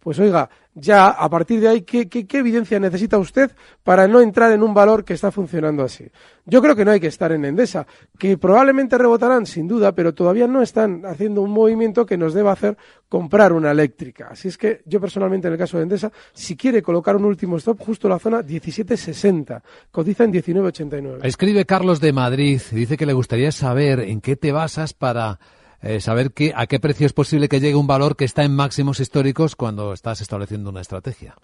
pues 0.00 0.18
oiga, 0.18 0.48
ya 0.74 1.08
a 1.08 1.28
partir 1.28 1.60
de 1.60 1.68
ahí, 1.68 1.82
¿qué, 1.82 2.08
evidencia 2.32 2.78
necesita 2.78 3.18
usted 3.18 3.50
para 3.82 4.06
no 4.06 4.20
entrar 4.20 4.52
en 4.52 4.62
un 4.62 4.72
valor 4.72 5.04
que 5.04 5.14
está 5.14 5.30
funcionando 5.30 5.82
así? 5.82 6.06
Yo 6.46 6.62
creo 6.62 6.76
que 6.76 6.84
no 6.84 6.92
hay 6.92 7.00
que 7.00 7.08
estar 7.08 7.32
en 7.32 7.44
Endesa, 7.44 7.86
que 8.18 8.38
probablemente 8.38 8.96
rebotarán 8.96 9.44
sin 9.44 9.66
duda, 9.66 9.92
pero 9.92 10.14
todavía 10.14 10.46
no 10.46 10.62
están 10.62 11.04
haciendo 11.04 11.42
un 11.42 11.50
movimiento 11.50 12.06
que 12.06 12.16
nos 12.16 12.32
deba 12.32 12.52
hacer 12.52 12.76
comprar 13.08 13.52
una 13.52 13.70
eléctrica. 13.70 14.28
Así 14.30 14.48
es 14.48 14.56
que 14.56 14.82
yo 14.86 15.00
personalmente 15.00 15.48
en 15.48 15.54
el 15.54 15.58
caso 15.58 15.76
de 15.76 15.82
Endesa, 15.82 16.12
si 16.32 16.56
quiere 16.56 16.80
colocar 16.80 17.16
un 17.16 17.24
último 17.24 17.56
stop 17.56 17.80
justo 17.80 18.06
en 18.06 18.12
la 18.12 18.18
zona 18.18 18.42
1760, 18.42 19.62
cotiza 19.90 20.24
en 20.24 20.30
1989. 20.30 21.20
Escribe 21.24 21.64
Carlos 21.64 22.00
de 22.00 22.12
Madrid, 22.12 22.60
dice 22.70 22.96
que 22.96 23.06
le 23.06 23.12
gustaría 23.12 23.52
saber 23.52 24.00
en 24.00 24.20
qué 24.20 24.36
te 24.36 24.52
basas 24.52 24.94
para 24.94 25.38
eh, 25.82 26.00
saber 26.00 26.32
qué, 26.32 26.52
a 26.54 26.66
qué 26.66 26.80
precio 26.80 27.06
es 27.06 27.12
posible 27.12 27.48
que 27.48 27.60
llegue 27.60 27.76
un 27.76 27.86
valor 27.86 28.16
que 28.16 28.24
está 28.24 28.44
en 28.44 28.54
máximos 28.54 29.00
históricos 29.00 29.56
cuando 29.56 29.92
estás 29.92 30.20
estableciendo 30.20 30.70
una 30.70 30.80
estrategia. 30.80 31.36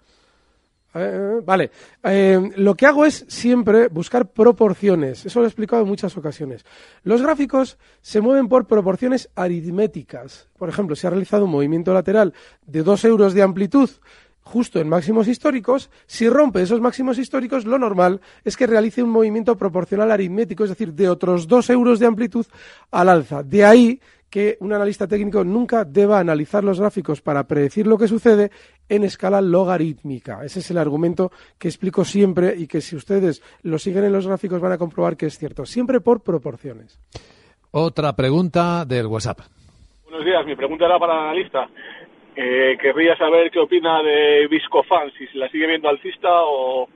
Eh, 0.97 1.41
vale, 1.43 1.71
eh, 2.03 2.51
lo 2.55 2.73
que 2.73 2.85
hago 2.85 3.05
es 3.05 3.25
siempre 3.27 3.89
buscar 3.89 4.31
proporciones. 4.31 5.25
Eso 5.25 5.39
lo 5.39 5.45
he 5.45 5.49
explicado 5.49 5.81
en 5.81 5.89
muchas 5.89 6.15
ocasiones. 6.15 6.65
Los 7.03 7.21
gráficos 7.21 7.77
se 8.01 8.21
mueven 8.21 8.47
por 8.47 8.65
proporciones 8.65 9.29
aritméticas. 9.35 10.47
Por 10.57 10.69
ejemplo, 10.69 10.95
si 10.95 11.05
ha 11.05 11.09
realizado 11.09 11.45
un 11.45 11.51
movimiento 11.51 11.93
lateral 11.93 12.33
de 12.65 12.81
dos 12.81 13.03
euros 13.03 13.33
de 13.33 13.41
amplitud 13.41 13.89
justo 14.39 14.79
en 14.79 14.87
máximos 14.87 15.27
históricos, 15.27 15.89
si 16.05 16.29
rompe 16.29 16.61
esos 16.61 16.79
máximos 16.79 17.17
históricos, 17.17 17.65
lo 17.65 17.77
normal 17.77 18.21
es 18.45 18.55
que 18.55 18.67
realice 18.67 19.03
un 19.03 19.09
movimiento 19.09 19.57
proporcional 19.57 20.11
aritmético, 20.11 20.63
es 20.63 20.69
decir, 20.69 20.93
de 20.93 21.09
otros 21.09 21.47
dos 21.47 21.69
euros 21.69 21.99
de 21.99 22.05
amplitud 22.05 22.45
al 22.91 23.09
alza. 23.09 23.43
De 23.43 23.65
ahí 23.65 23.99
que 24.35 24.57
un 24.59 24.73
analista 24.73 25.07
técnico 25.07 25.45
nunca 25.45 25.85
deba 25.85 26.19
analizar 26.19 26.61
los 26.61 26.77
gráficos 26.77 27.21
para 27.21 27.47
predecir 27.47 27.87
lo 27.87 27.97
que 27.97 28.09
sucede 28.09 28.49
en 28.89 29.05
escala 29.05 29.39
logarítmica. 29.39 30.43
Ese 30.43 30.59
es 30.59 30.69
el 30.71 30.77
argumento 30.77 31.31
que 31.57 31.69
explico 31.69 32.03
siempre 32.03 32.53
y 32.53 32.67
que 32.67 32.81
si 32.81 32.97
ustedes 32.97 33.41
lo 33.63 33.77
siguen 33.79 34.03
en 34.03 34.11
los 34.11 34.27
gráficos 34.27 34.59
van 34.59 34.73
a 34.73 34.77
comprobar 34.77 35.15
que 35.15 35.27
es 35.27 35.37
cierto, 35.37 35.65
siempre 35.65 36.01
por 36.01 36.21
proporciones. 36.21 36.99
Otra 37.71 38.13
pregunta 38.13 38.83
del 38.83 39.05
WhatsApp. 39.05 39.39
Buenos 40.03 40.25
días, 40.25 40.45
mi 40.45 40.57
pregunta 40.57 40.83
era 40.83 40.99
para 40.99 41.13
el 41.13 41.19
analista. 41.27 41.69
Eh, 42.35 42.77
querría 42.81 43.15
saber 43.15 43.49
qué 43.51 43.59
opina 43.59 44.03
de 44.03 44.49
Viscofan, 44.49 45.13
si 45.17 45.27
se 45.27 45.37
la 45.37 45.47
sigue 45.47 45.65
viendo 45.65 45.87
alcista 45.87 46.27
o, 46.43 46.89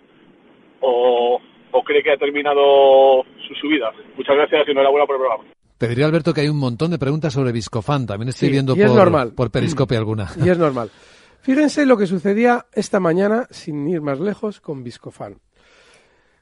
o, 0.81 1.41
o 1.71 1.83
cree 1.83 2.03
que 2.03 2.11
ha 2.11 2.17
terminado 2.17 3.23
su 3.47 3.55
subida. 3.55 3.93
Muchas 4.17 4.35
gracias 4.35 4.67
y 4.67 4.71
enhorabuena 4.71 5.05
por 5.05 5.15
el 5.15 5.21
programa. 5.21 5.58
Te 5.79 5.87
diría, 5.87 6.05
Alberto, 6.07 6.33
que 6.33 6.41
hay 6.41 6.49
un 6.49 6.57
montón 6.57 6.91
de 6.91 6.99
preguntas 6.99 7.31
sobre 7.31 7.53
Viscofan. 7.53 8.05
También 8.05 8.27
estoy 8.27 8.49
viendo 8.49 8.75
por, 8.75 9.33
por 9.33 9.49
Periscopio 9.49 9.97
alguna. 9.97 10.29
Y 10.43 10.49
es 10.49 10.57
normal. 10.57 10.91
Fíjense 11.41 11.85
lo 11.85 11.95
que 11.95 12.05
sucedía 12.05 12.65
esta 12.73 12.99
mañana, 12.99 13.47
sin 13.49 13.87
ir 13.87 14.01
más 14.01 14.19
lejos, 14.19 14.59
con 14.59 14.83
Viscofan. 14.83 15.39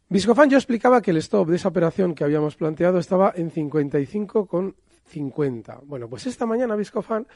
Viscofan 0.10 0.50
yo 0.50 0.58
explicaba 0.58 1.04
que 1.04 1.12
el 1.12 1.18
stop 1.18 1.50
de 1.50 1.58
esa 1.58 1.68
operación 1.68 2.16
que 2.16 2.24
habíamos 2.24 2.56
planteado 2.56 2.98
estaba 2.98 3.32
en 3.36 3.52
55,50. 3.52 5.82
Bueno, 5.84 6.10
pues 6.10 6.26
esta 6.26 6.48
mañana 6.48 6.76
Viscofan, 6.76 7.28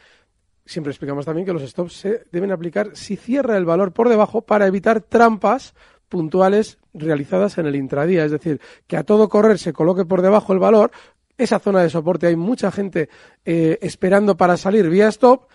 siempre 0.66 0.90
explicamos 0.90 1.26
también 1.26 1.46
que 1.46 1.54
los 1.54 1.62
stops 1.62 1.94
se 1.94 2.26
deben 2.32 2.52
aplicar 2.52 2.96
si 2.96 3.16
cierra 3.16 3.58
el 3.58 3.66
valor 3.66 3.92
por 3.92 4.10
debajo 4.10 4.42
para 4.42 4.66
evitar 4.66 5.02
trampas 5.02 5.76
puntuales 6.10 6.80
realizadas 6.96 7.60
en 7.60 7.68
el 7.68 7.76
intradía, 7.76 8.26
es 8.26 8.32
decir, 8.32 8.60
que 8.88 8.98
a 8.98 9.04
todo 9.04 9.30
correr 9.30 9.60
se 9.60 9.72
coloque 9.72 10.04
por 10.04 10.24
debajo 10.24 10.52
el 10.52 10.60
valor 10.60 10.90
esa 11.38 11.60
zona 11.60 11.82
de 11.82 11.90
soporte 11.90 12.28
hay 12.28 12.36
mucha 12.36 12.72
gente 12.72 13.10
eh, 13.46 13.78
esperando 13.82 14.38
para 14.38 14.58
salir 14.58 14.90
vía 14.90 15.08
stop, 15.08 15.48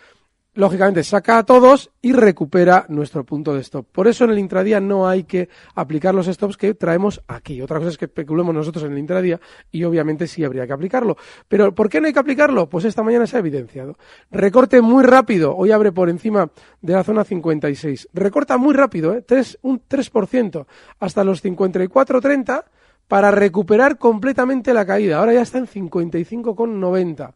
lógicamente 0.56 1.04
saca 1.04 1.38
a 1.38 1.44
todos 1.44 1.90
y 2.02 2.12
recupera 2.12 2.86
nuestro 2.88 3.24
punto 3.24 3.54
de 3.54 3.60
stop. 3.60 3.86
Por 3.92 4.08
eso 4.08 4.24
en 4.24 4.30
el 4.30 4.38
intradía 4.38 4.80
no 4.80 5.06
hay 5.06 5.24
que 5.24 5.48
aplicar 5.74 6.14
los 6.14 6.26
stops 6.26 6.56
que 6.56 6.74
traemos 6.74 7.22
aquí. 7.28 7.60
Otra 7.60 7.78
cosa 7.78 7.90
es 7.90 7.98
que 7.98 8.06
especulemos 8.06 8.54
nosotros 8.54 8.84
en 8.84 8.92
el 8.92 8.98
intradía 8.98 9.38
y 9.70 9.84
obviamente 9.84 10.26
sí 10.26 10.44
habría 10.44 10.66
que 10.66 10.72
aplicarlo. 10.72 11.16
Pero 11.46 11.74
¿por 11.74 11.88
qué 11.88 12.00
no 12.00 12.06
hay 12.06 12.12
que 12.12 12.18
aplicarlo? 12.18 12.68
Pues 12.68 12.84
esta 12.86 13.02
mañana 13.02 13.26
se 13.26 13.36
ha 13.36 13.40
evidenciado. 13.40 13.96
Recorte 14.30 14.80
muy 14.80 15.04
rápido. 15.04 15.54
Hoy 15.54 15.70
abre 15.70 15.92
por 15.92 16.08
encima 16.08 16.50
de 16.80 16.92
la 16.94 17.04
zona 17.04 17.24
56. 17.24 18.08
Recorta 18.12 18.56
muy 18.56 18.74
rápido, 18.74 19.14
¿eh? 19.14 19.24
un 19.62 19.82
3% 19.86 20.66
hasta 20.98 21.24
los 21.24 21.44
54.30 21.44 22.64
para 23.08 23.30
recuperar 23.30 23.98
completamente 23.98 24.74
la 24.74 24.84
caída. 24.84 25.18
Ahora 25.18 25.34
ya 25.34 25.42
está 25.42 25.58
en 25.58 25.66
55,90. 25.66 27.32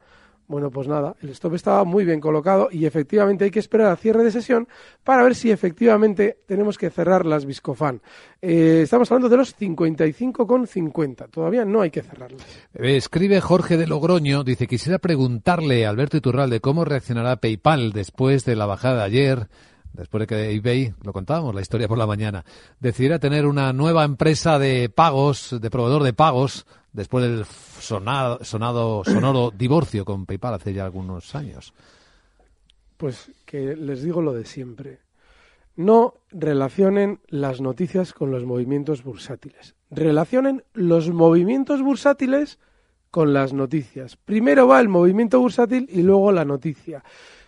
Bueno, 0.51 0.69
pues 0.69 0.89
nada, 0.89 1.15
el 1.23 1.29
stop 1.29 1.55
estaba 1.55 1.85
muy 1.85 2.05
bien 2.05 2.19
colocado 2.19 2.71
y 2.73 2.85
efectivamente 2.85 3.45
hay 3.45 3.53
que 3.53 3.61
esperar 3.61 3.87
al 3.87 3.99
cierre 3.99 4.25
de 4.25 4.33
sesión 4.33 4.67
para 5.05 5.23
ver 5.23 5.37
si 5.37 5.53
efectivamente 5.53 6.39
tenemos 6.45 6.77
que 6.77 6.91
cerrar 6.91 7.25
las 7.25 7.47
Viscofan. 7.47 8.03
Eh, 8.43 8.81
estamos 8.83 9.09
hablando 9.13 9.29
de 9.29 9.37
los 9.37 9.57
55,50. 9.57 11.31
Todavía 11.31 11.65
no 11.65 11.83
hay 11.83 11.93
que 11.93 12.03
cerrarlas. 12.03 12.43
Eh, 12.75 12.97
escribe 12.97 13.41
Jorge 13.41 13.77
de 13.77 13.87
Logroño, 13.87 14.43
dice, 14.43 14.67
quisiera 14.67 14.99
preguntarle 14.99 15.87
a 15.87 15.91
Alberto 15.91 16.17
Iturralde 16.17 16.59
cómo 16.59 16.85
reaccionará 16.85 17.37
PayPal 17.37 17.93
después 17.93 18.45
de 18.45 18.57
la 18.57 18.67
bajada 18.67 19.05
ayer 19.05 19.47
después 19.93 20.21
de 20.21 20.27
que 20.27 20.51
eBay, 20.53 20.95
lo 21.03 21.13
contábamos, 21.13 21.55
la 21.55 21.61
historia 21.61 21.89
por 21.89 21.99
la 21.99 22.07
mañana, 22.07 22.45
decidiera 22.79 23.19
tener 23.19 23.47
una 23.47 23.73
nueva 23.73 24.05
empresa 24.05 24.59
de 24.59 24.89
pagos, 24.89 25.57
de 25.61 25.71
proveedor 25.71 26.03
de 26.03 26.13
pagos, 26.13 26.67
después 26.93 27.25
del 27.25 27.45
sonado, 27.45 28.45
sonado 28.45 29.05
sonoro 29.05 29.51
divorcio 29.57 30.05
con 30.05 30.27
PayPal 30.27 30.55
hace 30.55 30.73
ya 30.73 30.85
algunos 30.85 31.35
años. 31.35 31.73
Pues 32.97 33.31
que 33.47 33.77
les 33.77 34.03
digo 34.03 34.21
lo 34.23 34.33
de 34.33 34.45
siempre. 34.45 35.01
No 35.77 36.15
relacionen 36.31 37.21
las 37.29 37.61
noticias 37.61 38.13
con 38.13 38.31
los 38.31 38.45
movimientos 38.45 39.03
bursátiles. 39.03 39.75
Relacionen 39.91 40.65
los 40.75 41.11
movimientos 41.11 41.81
bursátiles 41.83 42.59
con 43.11 43.33
las 43.33 43.53
noticias. 43.53 44.17
Primero 44.17 44.69
va 44.69 44.81
el 44.81 44.89
movimiento 44.89 45.41
bursátil 45.41 45.89
y 45.91 46.03
luego 46.03 46.33
la 46.33 46.45
noticia. 46.45 47.03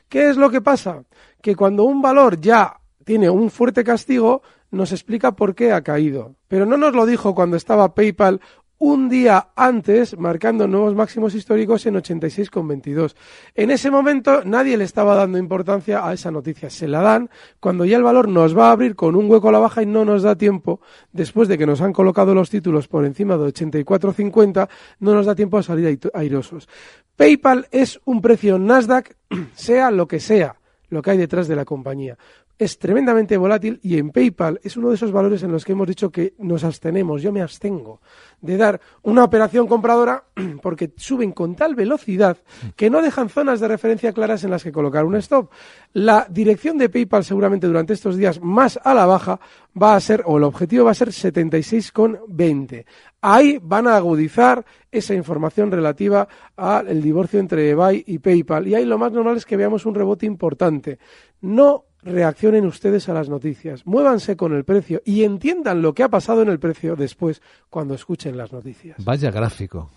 ¿Qué 0.09 0.29
es 0.29 0.37
lo 0.37 0.51
que 0.51 0.61
pasa? 0.61 1.05
Que 1.43 1.55
cuando 1.55 1.85
un 1.85 2.01
valor 2.01 2.41
ya 2.41 2.81
tiene 3.05 3.29
un 3.29 3.51
fuerte 3.51 3.85
castigo, 3.85 4.43
nos 4.71 4.93
explica 4.93 5.33
por 5.33 5.55
qué 5.55 5.73
ha 5.73 5.83
caído. 5.83 6.37
Pero 6.49 6.65
no 6.65 6.77
nos 6.77 6.95
lo 6.95 7.05
dijo 7.05 7.35
cuando 7.35 7.57
estaba 7.57 7.95
PayPal 7.95 8.41
un 8.85 9.09
día 9.09 9.51
antes, 9.55 10.19
marcando 10.19 10.67
nuevos 10.67 10.97
máximos 10.97 11.37
históricos 11.37 11.87
en 11.87 11.95
86,22. 11.95 13.15
En 13.55 13.71
ese 13.71 13.93
momento 13.93 14.43
nadie 14.45 14.77
le 14.77 14.83
estaba 14.83 15.15
dando 15.15 15.39
importancia 15.39 16.05
a 16.05 16.13
esa 16.13 16.33
noticia. 16.33 16.69
Se 16.69 16.89
la 16.89 17.01
dan 17.01 17.31
cuando 17.61 17.85
ya 17.85 17.97
el 17.97 18.03
valor 18.03 18.27
nos 18.27 18.59
va 18.59 18.71
a 18.71 18.73
abrir 18.73 18.97
con 18.97 19.15
un 19.15 19.31
hueco 19.31 19.51
a 19.51 19.53
la 19.53 19.61
baja 19.61 19.85
y 19.85 19.87
no 19.87 20.05
nos 20.05 20.25
da 20.25 20.35
tiempo, 20.35 20.81
después 21.13 21.47
de 21.47 21.59
que 21.59 21.67
nos 21.67 21.81
han 21.81 21.93
colocado 21.93 22.35
los 22.35 22.51
títulos 22.51 22.89
por 22.89 23.05
encima 23.05 23.37
de 23.37 23.53
84,50, 23.53 24.69
no 24.99 25.15
nos 25.15 25.27
da 25.27 25.37
tiempo 25.37 25.59
a 25.59 25.63
salir 25.63 26.01
airosos. 26.13 26.69
PayPal 27.15 27.69
es 27.71 28.01
un 28.05 28.21
precio 28.21 28.59
Nasdaq, 28.59 29.15
sea 29.55 29.93
lo 29.93 30.09
que 30.09 30.19
sea 30.19 30.57
lo 30.93 31.01
que 31.01 31.11
hay 31.11 31.19
detrás 31.19 31.49
de 31.49 31.57
la 31.57 31.65
compañía 31.65 32.19
es 32.63 32.79
tremendamente 32.79 33.37
volátil 33.37 33.81
y 33.83 33.99
en 33.99 34.11
PayPal 34.11 34.61
es 34.63 34.77
uno 34.77 34.91
de 34.91 34.95
esos 34.95 35.11
valores 35.11 35.43
en 35.43 35.51
los 35.51 35.65
que 35.65 35.73
hemos 35.73 35.89
dicho 35.89 36.11
que 36.11 36.35
nos 36.39 36.63
abstenemos, 36.63 37.21
yo 37.21 37.33
me 37.33 37.43
abstengo 37.43 38.01
de 38.41 38.57
dar 38.57 38.81
una 39.03 39.25
operación 39.25 39.67
compradora 39.67 40.25
porque 40.63 40.93
suben 40.97 41.33
con 41.33 41.57
tal 41.57 41.75
velocidad 41.75 42.37
que 42.77 42.91
no 42.91 43.03
dejan 43.03 43.29
zonas 43.29 43.61
de 43.61 43.69
referencia 43.69 44.13
claras 44.13 44.45
en 44.45 44.51
las 44.51 44.63
que 44.63 44.73
colocar 44.73 45.05
un 45.05 45.17
stop. 45.17 45.51
La 45.93 46.27
dirección 46.31 46.79
de 46.79 46.89
PayPal 46.89 47.25
seguramente 47.25 47.67
durante 47.67 47.95
estos 47.95 48.17
días 48.17 48.41
más 48.41 48.79
a 48.83 48.95
la 48.95 49.07
baja 49.07 49.41
va 49.81 49.95
a 49.97 50.01
ser, 50.01 50.23
o 50.27 50.39
el 50.39 50.45
objetivo 50.45 50.85
va 50.85 50.91
a 50.93 50.95
ser 50.95 51.09
76,20. 51.09 52.85
Ahí 53.23 53.59
van 53.63 53.87
a 53.87 53.97
agudizar 53.97 54.65
esa 54.91 55.15
información 55.15 55.71
relativa 55.71 56.29
al 56.57 57.01
divorcio 57.01 57.41
entre 57.41 57.71
eBay 57.71 58.05
y 58.07 58.19
PayPal. 58.19 58.69
Y 58.69 58.75
ahí 58.75 58.85
lo 58.85 58.99
más 58.99 59.13
normal 59.13 59.37
es 59.37 59.47
que 59.47 59.57
veamos 59.57 59.87
un 59.87 59.95
rebote 59.95 60.27
importante. 60.27 60.99
No 61.41 61.85
reaccionen 62.03 62.67
ustedes 62.67 63.09
a 63.09 63.15
las 63.15 63.29
noticias, 63.29 63.87
muévanse 63.87 64.37
con 64.37 64.55
el 64.55 64.65
precio 64.65 65.03
y 65.05 65.25
entiendan 65.25 65.83
lo 65.83 65.95
que 65.95 66.03
ha 66.03 66.09
pasado 66.09 66.43
en 66.43 66.49
el 66.49 66.59
precio 66.59 66.97
después 66.97 67.43
cuando 67.71 67.95
escuchen 67.95 68.37
las 68.37 68.53
noticias. 68.53 68.97
Vaya 69.05 69.31
gráfico 69.31 69.91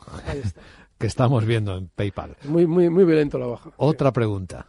que 0.97 1.07
estamos 1.07 1.45
viendo 1.45 1.77
en 1.77 1.87
PayPal. 1.87 2.37
Muy, 2.43 2.67
muy, 2.67 2.89
muy 2.89 3.03
violento 3.03 3.37
la 3.37 3.47
baja. 3.47 3.71
Otra 3.77 4.11
pregunta. 4.13 4.65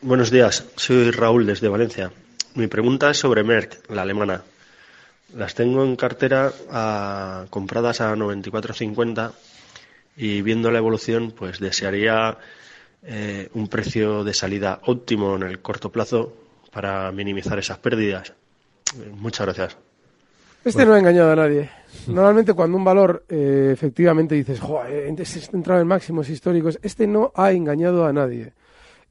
Buenos 0.00 0.30
días, 0.30 0.66
soy 0.76 1.12
Raúl 1.12 1.46
desde 1.46 1.68
Valencia. 1.68 2.10
Mi 2.54 2.66
pregunta 2.66 3.10
es 3.10 3.18
sobre 3.18 3.44
Merck, 3.44 3.88
la 3.90 4.02
alemana. 4.02 4.42
Las 5.34 5.54
tengo 5.54 5.84
en 5.84 5.96
cartera 5.96 6.52
a, 6.70 7.46
compradas 7.48 8.00
a 8.00 8.14
94.50 8.14 9.32
y 10.16 10.42
viendo 10.42 10.70
la 10.70 10.78
evolución, 10.78 11.30
pues 11.30 11.60
desearía 11.60 12.36
eh, 13.04 13.48
un 13.54 13.68
precio 13.68 14.24
de 14.24 14.34
salida 14.34 14.80
óptimo 14.86 15.36
en 15.36 15.42
el 15.42 15.60
corto 15.60 15.90
plazo 15.90 16.32
para 16.72 17.10
minimizar 17.12 17.58
esas 17.58 17.78
pérdidas. 17.78 18.32
Muchas 19.16 19.46
gracias. 19.46 19.76
Este 20.64 20.86
no 20.86 20.94
ha 20.94 20.98
engañado 20.98 21.32
a 21.32 21.36
nadie. 21.36 21.68
Normalmente 22.06 22.54
cuando 22.54 22.76
un 22.76 22.84
valor 22.84 23.24
eh, 23.28 23.70
efectivamente 23.72 24.36
dices, 24.36 24.60
joder, 24.60 25.12
entrado 25.52 25.80
en 25.80 25.86
máximos 25.88 26.28
históricos, 26.28 26.78
este 26.82 27.06
no 27.06 27.32
ha 27.34 27.50
engañado 27.50 28.06
a 28.06 28.12
nadie. 28.12 28.52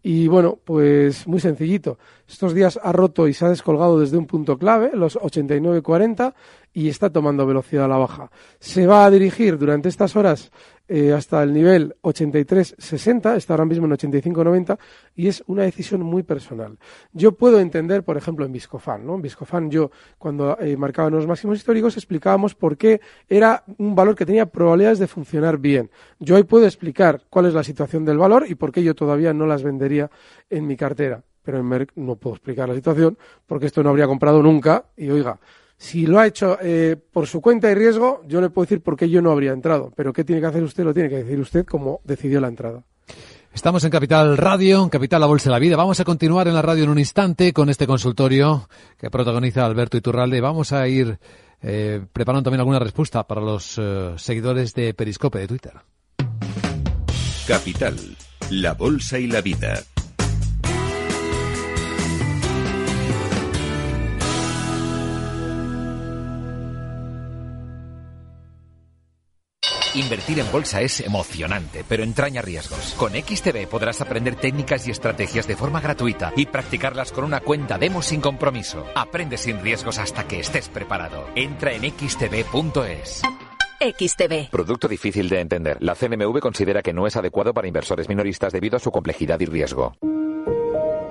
Y 0.03 0.27
bueno, 0.27 0.57
pues 0.63 1.27
muy 1.27 1.39
sencillito. 1.39 1.99
Estos 2.27 2.53
días 2.53 2.79
ha 2.81 2.91
roto 2.91 3.27
y 3.27 3.33
se 3.33 3.45
ha 3.45 3.49
descolgado 3.49 3.99
desde 3.99 4.17
un 4.17 4.25
punto 4.25 4.57
clave, 4.57 4.91
los 4.93 5.17
89.40, 5.17 6.33
y 6.73 6.89
está 6.89 7.09
tomando 7.11 7.45
velocidad 7.45 7.85
a 7.85 7.89
la 7.89 7.97
baja. 7.97 8.31
Se 8.59 8.87
va 8.87 9.05
a 9.05 9.11
dirigir 9.11 9.57
durante 9.59 9.89
estas 9.89 10.15
horas 10.15 10.51
eh, 10.93 11.13
hasta 11.13 11.41
el 11.41 11.53
nivel 11.53 11.95
83.60, 12.01 13.37
está 13.37 13.53
ahora 13.53 13.63
mismo 13.63 13.85
en 13.85 13.93
85.90 13.93 14.77
y 15.15 15.29
es 15.29 15.41
una 15.47 15.63
decisión 15.63 16.01
muy 16.01 16.21
personal. 16.23 16.77
Yo 17.13 17.31
puedo 17.31 17.61
entender, 17.61 18.03
por 18.03 18.17
ejemplo, 18.17 18.45
en 18.45 18.51
Viscofan, 18.51 19.05
¿no? 19.05 19.15
En 19.15 19.21
Viscofan 19.21 19.71
yo, 19.71 19.89
cuando 20.17 20.59
eh, 20.59 20.75
marcaban 20.75 21.13
los 21.13 21.25
máximos 21.25 21.59
históricos, 21.59 21.95
explicábamos 21.95 22.55
por 22.55 22.75
qué 22.75 22.99
era 23.29 23.63
un 23.77 23.95
valor 23.95 24.15
que 24.15 24.25
tenía 24.25 24.47
probabilidades 24.47 24.99
de 24.99 25.07
funcionar 25.07 25.59
bien. 25.59 25.89
Yo 26.19 26.35
hoy 26.35 26.43
puedo 26.43 26.65
explicar 26.65 27.21
cuál 27.29 27.45
es 27.45 27.53
la 27.53 27.63
situación 27.63 28.03
del 28.03 28.17
valor 28.17 28.43
y 28.49 28.55
por 28.55 28.73
qué 28.73 28.83
yo 28.83 28.93
todavía 28.93 29.33
no 29.33 29.45
las 29.45 29.63
vendería 29.63 30.11
en 30.49 30.67
mi 30.67 30.75
cartera. 30.75 31.23
Pero 31.41 31.57
en 31.57 31.67
Merck 31.67 31.93
no 31.95 32.17
puedo 32.17 32.35
explicar 32.35 32.67
la 32.67 32.75
situación 32.75 33.17
porque 33.47 33.67
esto 33.67 33.81
no 33.81 33.91
habría 33.91 34.07
comprado 34.07 34.43
nunca 34.43 34.87
y 34.97 35.09
oiga, 35.09 35.39
si 35.81 36.05
lo 36.05 36.19
ha 36.19 36.27
hecho 36.27 36.59
eh, 36.61 36.95
por 37.11 37.25
su 37.25 37.41
cuenta 37.41 37.71
y 37.71 37.73
riesgo, 37.73 38.21
yo 38.27 38.39
le 38.39 38.51
puedo 38.51 38.65
decir 38.65 38.81
por 38.81 38.95
qué 38.95 39.09
yo 39.09 39.19
no 39.19 39.31
habría 39.31 39.51
entrado. 39.51 39.91
Pero 39.95 40.13
qué 40.13 40.23
tiene 40.23 40.39
que 40.39 40.45
hacer 40.45 40.61
usted, 40.61 40.83
lo 40.83 40.93
tiene 40.93 41.09
que 41.09 41.23
decir 41.23 41.39
usted 41.39 41.65
como 41.65 42.01
decidió 42.03 42.39
la 42.39 42.49
entrada. 42.49 42.83
Estamos 43.51 43.83
en 43.83 43.89
Capital 43.89 44.37
Radio, 44.37 44.83
en 44.83 44.89
Capital 44.89 45.21
La 45.21 45.25
Bolsa 45.25 45.49
de 45.49 45.53
la 45.53 45.59
Vida. 45.59 45.75
Vamos 45.75 45.99
a 45.99 46.05
continuar 46.05 46.47
en 46.47 46.53
la 46.53 46.61
radio 46.61 46.83
en 46.83 46.91
un 46.91 46.99
instante 46.99 47.51
con 47.51 47.67
este 47.67 47.87
consultorio 47.87 48.69
que 48.99 49.09
protagoniza 49.09 49.65
Alberto 49.65 49.97
Iturralde. 49.97 50.39
Vamos 50.39 50.71
a 50.71 50.87
ir 50.87 51.17
eh, 51.63 52.05
preparando 52.13 52.43
también 52.43 52.59
alguna 52.59 52.77
respuesta 52.77 53.25
para 53.25 53.41
los 53.41 53.79
eh, 53.79 54.13
seguidores 54.17 54.75
de 54.75 54.93
Periscope 54.93 55.39
de 55.39 55.47
Twitter. 55.47 55.73
Capital, 57.47 57.95
la 58.51 58.75
Bolsa 58.75 59.17
y 59.17 59.25
la 59.25 59.41
Vida. 59.41 59.83
Invertir 69.93 70.39
en 70.39 70.49
bolsa 70.51 70.81
es 70.81 71.01
emocionante, 71.01 71.83
pero 71.87 72.03
entraña 72.03 72.41
riesgos. 72.41 72.95
Con 72.97 73.11
XTB 73.11 73.67
podrás 73.67 73.99
aprender 73.99 74.35
técnicas 74.35 74.87
y 74.87 74.91
estrategias 74.91 75.47
de 75.47 75.57
forma 75.57 75.81
gratuita 75.81 76.31
y 76.37 76.45
practicarlas 76.45 77.11
con 77.11 77.25
una 77.25 77.41
cuenta 77.41 77.77
demo 77.77 78.01
sin 78.01 78.21
compromiso. 78.21 78.85
Aprende 78.95 79.37
sin 79.37 79.61
riesgos 79.61 79.99
hasta 79.99 80.27
que 80.27 80.39
estés 80.39 80.69
preparado. 80.69 81.27
Entra 81.35 81.73
en 81.73 81.83
xtb.es. 81.91 83.21
XTB. 83.81 84.49
Producto 84.49 84.87
difícil 84.87 85.27
de 85.27 85.41
entender. 85.41 85.77
La 85.81 85.95
CNMV 85.95 86.39
considera 86.39 86.81
que 86.81 86.93
no 86.93 87.05
es 87.05 87.17
adecuado 87.17 87.53
para 87.53 87.67
inversores 87.67 88.07
minoristas 88.07 88.53
debido 88.53 88.77
a 88.77 88.79
su 88.79 88.91
complejidad 88.91 89.39
y 89.41 89.45
riesgo. 89.45 89.95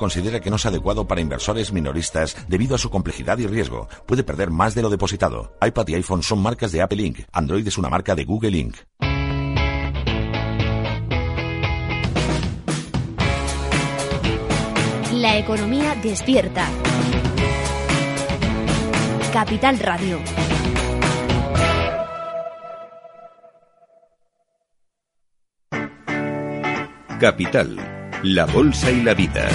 considera 0.00 0.40
que 0.40 0.50
no 0.50 0.56
es 0.56 0.66
adecuado 0.66 1.06
para 1.06 1.20
inversores 1.20 1.72
minoristas 1.72 2.36
debido 2.48 2.74
a 2.74 2.78
su 2.78 2.90
complejidad 2.90 3.38
y 3.38 3.46
riesgo. 3.46 3.86
Puede 4.06 4.24
perder 4.24 4.50
más 4.50 4.74
de 4.74 4.82
lo 4.82 4.90
depositado. 4.90 5.56
iPad 5.64 5.86
y 5.88 5.94
iPhone 5.94 6.24
son 6.24 6.42
marcas 6.42 6.72
de 6.72 6.82
Apple 6.82 7.02
Inc. 7.02 7.20
Android 7.30 7.66
es 7.68 7.78
una 7.78 7.90
marca 7.90 8.16
de 8.16 8.24
Google 8.24 8.56
Inc. 8.56 8.76
La 15.12 15.36
economía 15.36 15.94
despierta. 15.96 16.66
Capital 19.32 19.78
Radio. 19.78 20.18
Capital, 27.20 27.76
la 28.22 28.46
Bolsa 28.46 28.90
y 28.90 29.02
la 29.02 29.12
Vida. 29.12 29.46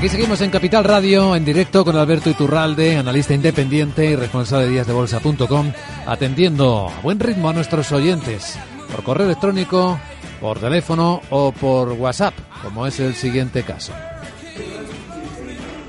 Aquí 0.00 0.08
seguimos 0.08 0.40
en 0.40 0.48
Capital 0.48 0.82
Radio, 0.82 1.36
en 1.36 1.44
directo 1.44 1.84
con 1.84 1.94
Alberto 1.94 2.30
Iturralde, 2.30 2.96
analista 2.96 3.34
independiente 3.34 4.06
y 4.06 4.16
responsable 4.16 4.64
de 4.64 4.72
díasdebolsa.com, 4.72 5.72
atendiendo 6.06 6.88
a 6.88 7.02
buen 7.02 7.20
ritmo 7.20 7.50
a 7.50 7.52
nuestros 7.52 7.92
oyentes 7.92 8.58
por 8.90 9.04
correo 9.04 9.26
electrónico, 9.26 10.00
por 10.40 10.58
teléfono 10.58 11.20
o 11.28 11.52
por 11.52 11.92
WhatsApp, 11.92 12.32
como 12.62 12.86
es 12.86 12.98
el 12.98 13.12
siguiente 13.12 13.62
caso. 13.62 13.92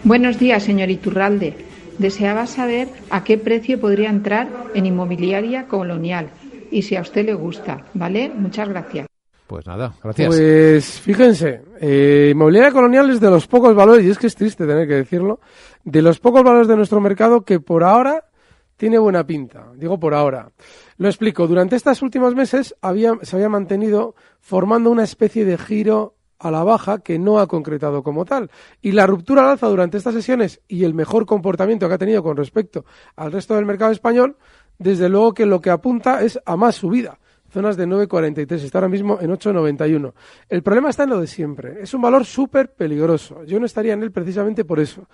Buenos 0.04 0.38
días, 0.38 0.62
señor 0.64 0.90
Iturralde. 0.90 1.56
Deseaba 1.98 2.48
saber 2.48 2.90
a 3.12 3.24
qué 3.24 3.38
precio 3.38 3.80
podría 3.80 4.10
entrar 4.10 4.50
en 4.76 4.88
inmobiliaria 4.88 5.68
colonial 5.68 6.32
y 6.70 6.82
si 6.82 6.98
a 6.98 7.02
usted 7.02 7.26
le 7.28 7.34
gusta, 7.34 7.86
¿vale? 7.94 8.30
Muchas 8.36 8.68
gracias. 8.68 9.11
Pues 9.52 9.68
nada, 9.68 9.94
gracias. 10.02 10.28
Pues 10.30 11.02
fíjense, 11.02 11.62
eh, 11.82 12.30
inmobiliaria 12.32 12.72
colonial 12.72 13.10
es 13.10 13.20
de 13.20 13.30
los 13.30 13.48
pocos 13.48 13.76
valores, 13.76 14.06
y 14.06 14.10
es 14.10 14.18
que 14.18 14.28
es 14.28 14.36
triste 14.36 14.66
tener 14.66 14.88
que 14.88 14.94
decirlo, 14.94 15.42
de 15.84 16.02
los 16.02 16.20
pocos 16.20 16.42
valores 16.42 16.70
de 16.70 16.78
nuestro 16.78 17.02
mercado 17.02 17.42
que 17.42 17.60
por 17.60 17.84
ahora 17.84 18.30
tiene 18.78 18.98
buena 18.98 19.26
pinta. 19.26 19.68
Digo 19.76 20.00
por 20.00 20.14
ahora. 20.14 20.50
Lo 20.96 21.10
explico. 21.10 21.48
Durante 21.48 21.76
estos 21.76 22.02
últimos 22.02 22.34
meses 22.34 22.74
había, 22.82 23.16
se 23.24 23.36
había 23.36 23.50
mantenido 23.50 24.16
formando 24.40 24.90
una 24.90 25.04
especie 25.04 25.44
de 25.44 25.58
giro 25.58 26.16
a 26.40 26.50
la 26.50 26.64
baja 26.64 27.00
que 27.00 27.20
no 27.20 27.40
ha 27.40 27.48
concretado 27.48 28.04
como 28.04 28.24
tal. 28.24 28.50
Y 28.82 28.94
la 28.94 29.06
ruptura 29.06 29.44
al 29.44 29.50
alza 29.50 29.68
durante 29.68 29.98
estas 29.98 30.14
sesiones 30.14 30.62
y 30.70 30.86
el 30.86 30.94
mejor 30.94 31.26
comportamiento 31.26 31.90
que 31.90 31.96
ha 31.96 31.98
tenido 31.98 32.24
con 32.24 32.38
respecto 32.38 32.86
al 33.18 33.34
resto 33.34 33.56
del 33.56 33.66
mercado 33.66 33.92
español, 33.92 34.38
desde 34.80 35.10
luego 35.10 35.34
que 35.34 35.46
lo 35.46 35.60
que 35.60 35.72
apunta 35.72 36.24
es 36.24 36.40
a 36.46 36.56
más 36.56 36.76
subida 36.76 37.20
zonas 37.52 37.78
de 37.78 37.86
9,43, 37.88 38.52
está 38.64 38.80
ahora 38.80 38.90
mismo 38.90 39.20
en 39.22 39.30
8,91. 39.30 40.14
El 40.50 40.64
problema 40.64 40.90
está 40.90 41.04
en 41.04 41.12
lo 41.12 41.22
de 41.22 41.28
siempre, 41.28 41.82
es 41.82 41.94
un 41.94 42.02
valor 42.02 42.26
súper 42.26 42.74
peligroso, 42.74 43.44
yo 43.44 43.60
no 43.60 43.66
estaría 43.66 43.94
en 43.94 44.04
él 44.04 44.12
precisamente 44.12 44.66
por 44.66 44.80
eso. 44.80 45.08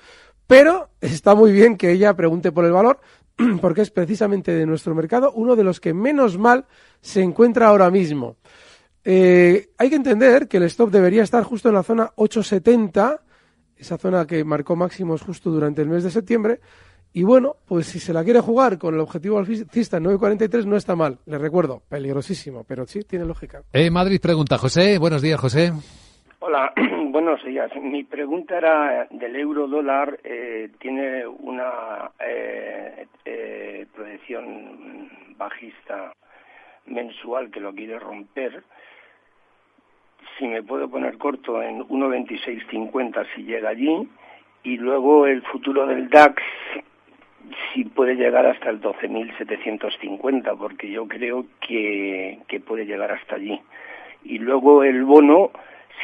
Pero 0.46 0.92
está 1.02 1.36
muy 1.36 1.52
bien 1.52 1.76
que 1.76 1.92
ella 1.92 2.16
pregunte 2.16 2.52
por 2.52 2.64
el 2.64 2.72
valor, 2.72 3.00
porque 3.62 3.82
es 3.82 3.92
precisamente 3.92 4.54
de 4.54 4.66
nuestro 4.66 4.96
mercado 4.96 5.32
uno 5.34 5.56
de 5.56 5.64
los 5.64 5.80
que 5.80 5.94
menos 5.94 6.38
mal 6.38 6.66
se 7.02 7.22
encuentra 7.22 7.68
ahora 7.68 7.92
mismo. 7.92 8.38
Eh, 9.04 9.70
hay 9.78 9.90
que 9.90 9.96
entender 9.96 10.48
que 10.48 10.58
el 10.58 10.64
stop 10.64 10.92
debería 10.92 11.24
estar 11.24 11.44
justo 11.44 11.70
en 11.70 11.76
la 11.76 11.84
zona 11.84 12.12
870, 12.16 13.22
esa 13.78 13.98
zona 13.98 14.26
que 14.26 14.44
marcó 14.44 14.76
máximos 14.76 15.22
justo 15.22 15.50
durante 15.50 15.82
el 15.82 15.90
mes 15.90 16.04
de 16.04 16.12
septiembre, 16.12 16.60
y 17.18 17.24
bueno, 17.24 17.56
pues 17.68 17.88
si 17.88 18.00
se 18.00 18.14
la 18.14 18.24
quiere 18.24 18.42
jugar 18.42 18.78
con 18.78 18.94
el 18.94 19.00
objetivo 19.00 19.40
alcista 19.40 19.98
en 19.98 20.04
9.43 20.04 20.66
no 20.66 20.76
está 20.76 20.96
mal. 20.96 21.18
Le 21.26 21.40
recuerdo, 21.40 21.82
peligrosísimo, 21.90 22.64
pero 22.64 22.86
sí 22.86 23.00
tiene 23.10 23.26
lógica. 23.26 23.64
Eh, 23.74 23.90
Madrid 23.90 24.20
pregunta, 24.22 24.60
José. 24.60 25.00
Buenos 25.00 25.24
días, 25.24 25.40
José. 25.42 25.72
Hola, 26.38 26.72
buenos 27.10 27.44
días. 27.44 27.72
Mi 27.82 28.04
pregunta 28.04 28.60
era 28.60 29.08
del 29.10 29.36
euro 29.36 29.68
dólar. 29.68 30.20
Eh, 30.24 30.70
tiene 30.80 31.26
una 31.26 32.12
eh, 32.20 33.08
eh, 33.26 33.88
proyección 33.96 35.10
bajista 35.38 36.14
mensual 36.86 37.50
que 37.50 37.62
lo 37.62 37.74
quiere 37.74 37.98
romper. 37.98 38.64
Si 40.38 40.46
me 40.46 40.62
puedo 40.62 40.88
poner 40.88 41.18
corto 41.18 41.64
en 41.64 41.80
1.2650 41.80 43.26
si 43.34 43.42
llega 43.42 43.70
allí. 43.70 44.08
Y 44.62 44.78
luego 44.78 45.26
el 45.26 45.42
futuro 45.44 45.88
del 45.88 46.10
DAX 46.10 46.44
si 47.74 47.84
puede 47.86 48.16
llegar 48.16 48.46
hasta 48.46 48.70
el 48.70 48.82
12.750, 48.82 50.58
porque 50.58 50.90
yo 50.90 51.08
creo 51.08 51.46
que, 51.62 52.40
que 52.48 52.60
puede 52.60 52.86
llegar 52.86 53.12
hasta 53.12 53.36
allí. 53.36 53.60
Y 54.24 54.40
luego 54.40 54.84
el 54.84 55.04
bono, 55.04 55.52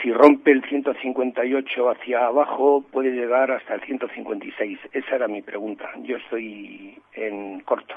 si 0.01 0.12
rompe 0.12 0.51
el 0.51 0.63
158 0.63 1.89
hacia 1.89 2.25
abajo, 2.25 2.84
puede 2.91 3.12
llegar 3.12 3.51
hasta 3.51 3.75
el 3.75 3.82
156. 3.82 4.79
Esa 4.91 5.15
era 5.15 5.27
mi 5.27 5.41
pregunta. 5.41 5.89
Yo 6.03 6.17
estoy 6.17 6.97
en 7.13 7.60
corto. 7.62 7.95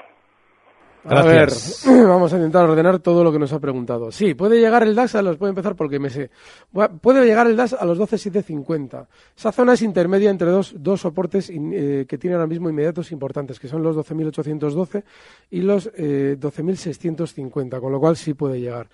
A 1.05 1.21
ver, 1.23 1.49
vamos 1.85 2.33
a 2.33 2.35
intentar 2.35 2.65
ordenar 2.65 2.99
todo 2.99 3.23
lo 3.23 3.31
que 3.31 3.39
nos 3.39 3.53
ha 3.53 3.59
preguntado. 3.59 4.11
Sí, 4.11 4.33
puede 4.33 4.59
llegar 4.59 4.83
el 4.83 4.95
DAX 4.95 5.15
a 5.15 5.21
los, 5.21 5.37
puede 5.37 5.51
empezar 5.51 5.75
porque 5.75 5.99
me 5.99 6.09
sé. 6.09 6.29
Puede 7.01 7.25
llegar 7.25 7.47
el 7.47 7.55
DAX 7.55 7.73
a 7.73 7.85
los 7.85 7.97
12.750. 7.97 9.07
Esa 9.37 9.51
zona 9.51 9.73
es 9.73 9.81
intermedia 9.81 10.29
entre 10.29 10.49
dos, 10.49 10.75
dos 10.77 11.01
soportes 11.01 11.49
eh, 11.49 12.05
que 12.07 12.17
tiene 12.17 12.35
ahora 12.35 12.47
mismo 12.47 12.69
inmediatos 12.69 13.11
importantes, 13.11 13.59
que 13.59 13.67
son 13.67 13.83
los 13.83 13.95
12.812 13.95 15.03
y 15.51 15.61
los 15.61 15.89
eh, 15.95 16.37
12.650, 16.39 17.79
con 17.79 17.91
lo 17.91 17.99
cual 17.99 18.17
sí 18.17 18.33
puede 18.33 18.59
llegar. 18.59 18.87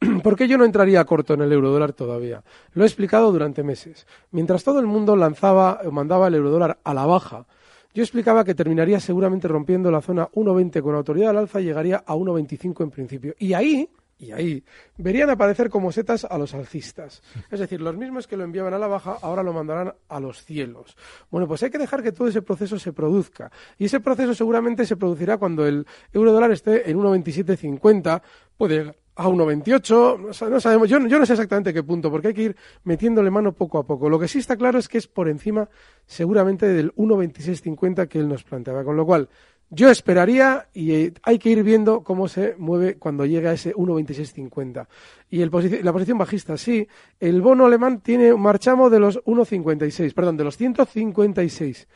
¿Por 0.22 0.36
qué 0.36 0.48
yo 0.48 0.56
no 0.56 0.64
entraría 0.64 1.04
corto 1.04 1.34
en 1.34 1.42
el 1.42 1.52
eurodólar 1.52 1.92
todavía? 1.92 2.42
Lo 2.72 2.84
he 2.84 2.86
explicado 2.86 3.30
durante 3.32 3.62
meses. 3.62 4.06
Mientras 4.30 4.64
todo 4.64 4.80
el 4.80 4.86
mundo 4.86 5.14
lanzaba 5.14 5.80
o 5.84 5.90
mandaba 5.90 6.28
el 6.28 6.36
eurodólar 6.36 6.78
a 6.84 6.94
la 6.94 7.04
baja, 7.04 7.46
yo 7.92 8.02
explicaba 8.02 8.44
que 8.44 8.54
terminaría 8.54 9.00
seguramente 9.00 9.48
rompiendo 9.48 9.90
la 9.90 10.00
zona 10.00 10.28
1.20 10.32 10.82
con 10.82 10.94
autoridad 10.94 11.30
al 11.30 11.38
alza 11.38 11.60
y 11.60 11.64
llegaría 11.64 12.04
a 12.06 12.14
1.25 12.14 12.84
en 12.84 12.90
principio. 12.90 13.34
Y 13.38 13.52
ahí, 13.52 13.88
y 14.18 14.32
ahí, 14.32 14.62
verían 14.96 15.30
aparecer 15.30 15.70
como 15.70 15.90
setas 15.90 16.24
a 16.24 16.38
los 16.38 16.54
alcistas. 16.54 17.22
Es 17.50 17.58
decir, 17.58 17.80
los 17.80 17.96
mismos 17.96 18.26
que 18.26 18.36
lo 18.36 18.44
enviaban 18.44 18.74
a 18.74 18.78
la 18.78 18.86
baja 18.86 19.16
ahora 19.22 19.42
lo 19.42 19.52
mandarán 19.52 19.94
a 20.08 20.20
los 20.20 20.44
cielos. 20.44 20.96
Bueno, 21.30 21.48
pues 21.48 21.62
hay 21.62 21.70
que 21.70 21.78
dejar 21.78 22.02
que 22.02 22.12
todo 22.12 22.28
ese 22.28 22.42
proceso 22.42 22.78
se 22.78 22.92
produzca. 22.92 23.50
Y 23.78 23.86
ese 23.86 24.00
proceso 24.00 24.34
seguramente 24.34 24.86
se 24.86 24.96
producirá 24.96 25.38
cuando 25.38 25.66
el 25.66 25.86
euro 26.12 26.32
dólar 26.32 26.52
esté 26.52 26.90
en 26.90 26.98
1.2750, 26.98 28.22
puede 28.56 28.94
a 29.16 29.28
1,28, 29.28 30.50
no 30.50 30.60
sabemos, 30.60 30.88
yo, 30.88 30.98
yo, 31.06 31.18
no 31.18 31.26
sé 31.26 31.34
exactamente 31.34 31.74
qué 31.74 31.82
punto, 31.82 32.10
porque 32.10 32.28
hay 32.28 32.34
que 32.34 32.42
ir 32.42 32.56
metiéndole 32.84 33.30
mano 33.30 33.52
poco 33.52 33.78
a 33.78 33.86
poco. 33.86 34.08
Lo 34.08 34.18
que 34.18 34.28
sí 34.28 34.38
está 34.38 34.56
claro 34.56 34.78
es 34.78 34.88
que 34.88 34.98
es 34.98 35.08
por 35.08 35.28
encima 35.28 35.68
seguramente 36.06 36.66
del 36.66 36.94
1,2650 36.94 38.08
que 38.08 38.18
él 38.18 38.28
nos 38.28 38.44
planteaba, 38.44 38.84
con 38.84 38.96
lo 38.96 39.04
cual 39.04 39.28
yo 39.72 39.88
esperaría 39.88 40.68
y 40.74 40.92
eh, 40.92 41.12
hay 41.22 41.38
que 41.38 41.50
ir 41.50 41.62
viendo 41.62 42.02
cómo 42.02 42.26
se 42.26 42.56
mueve 42.58 42.96
cuando 42.96 43.24
llegue 43.24 43.48
a 43.48 43.52
ese 43.52 43.72
1,2650. 43.74 44.86
Y 45.30 45.42
el 45.42 45.50
la 45.84 45.92
posición 45.92 46.18
bajista, 46.18 46.56
sí, 46.56 46.86
el 47.20 47.40
bono 47.40 47.66
alemán 47.66 48.00
tiene 48.00 48.32
un 48.32 48.42
marchamo 48.42 48.90
de 48.90 48.98
los 48.98 49.22
1,56, 49.24 50.12
perdón, 50.12 50.36
de 50.36 50.44
los 50.44 50.56
156. 50.56 51.86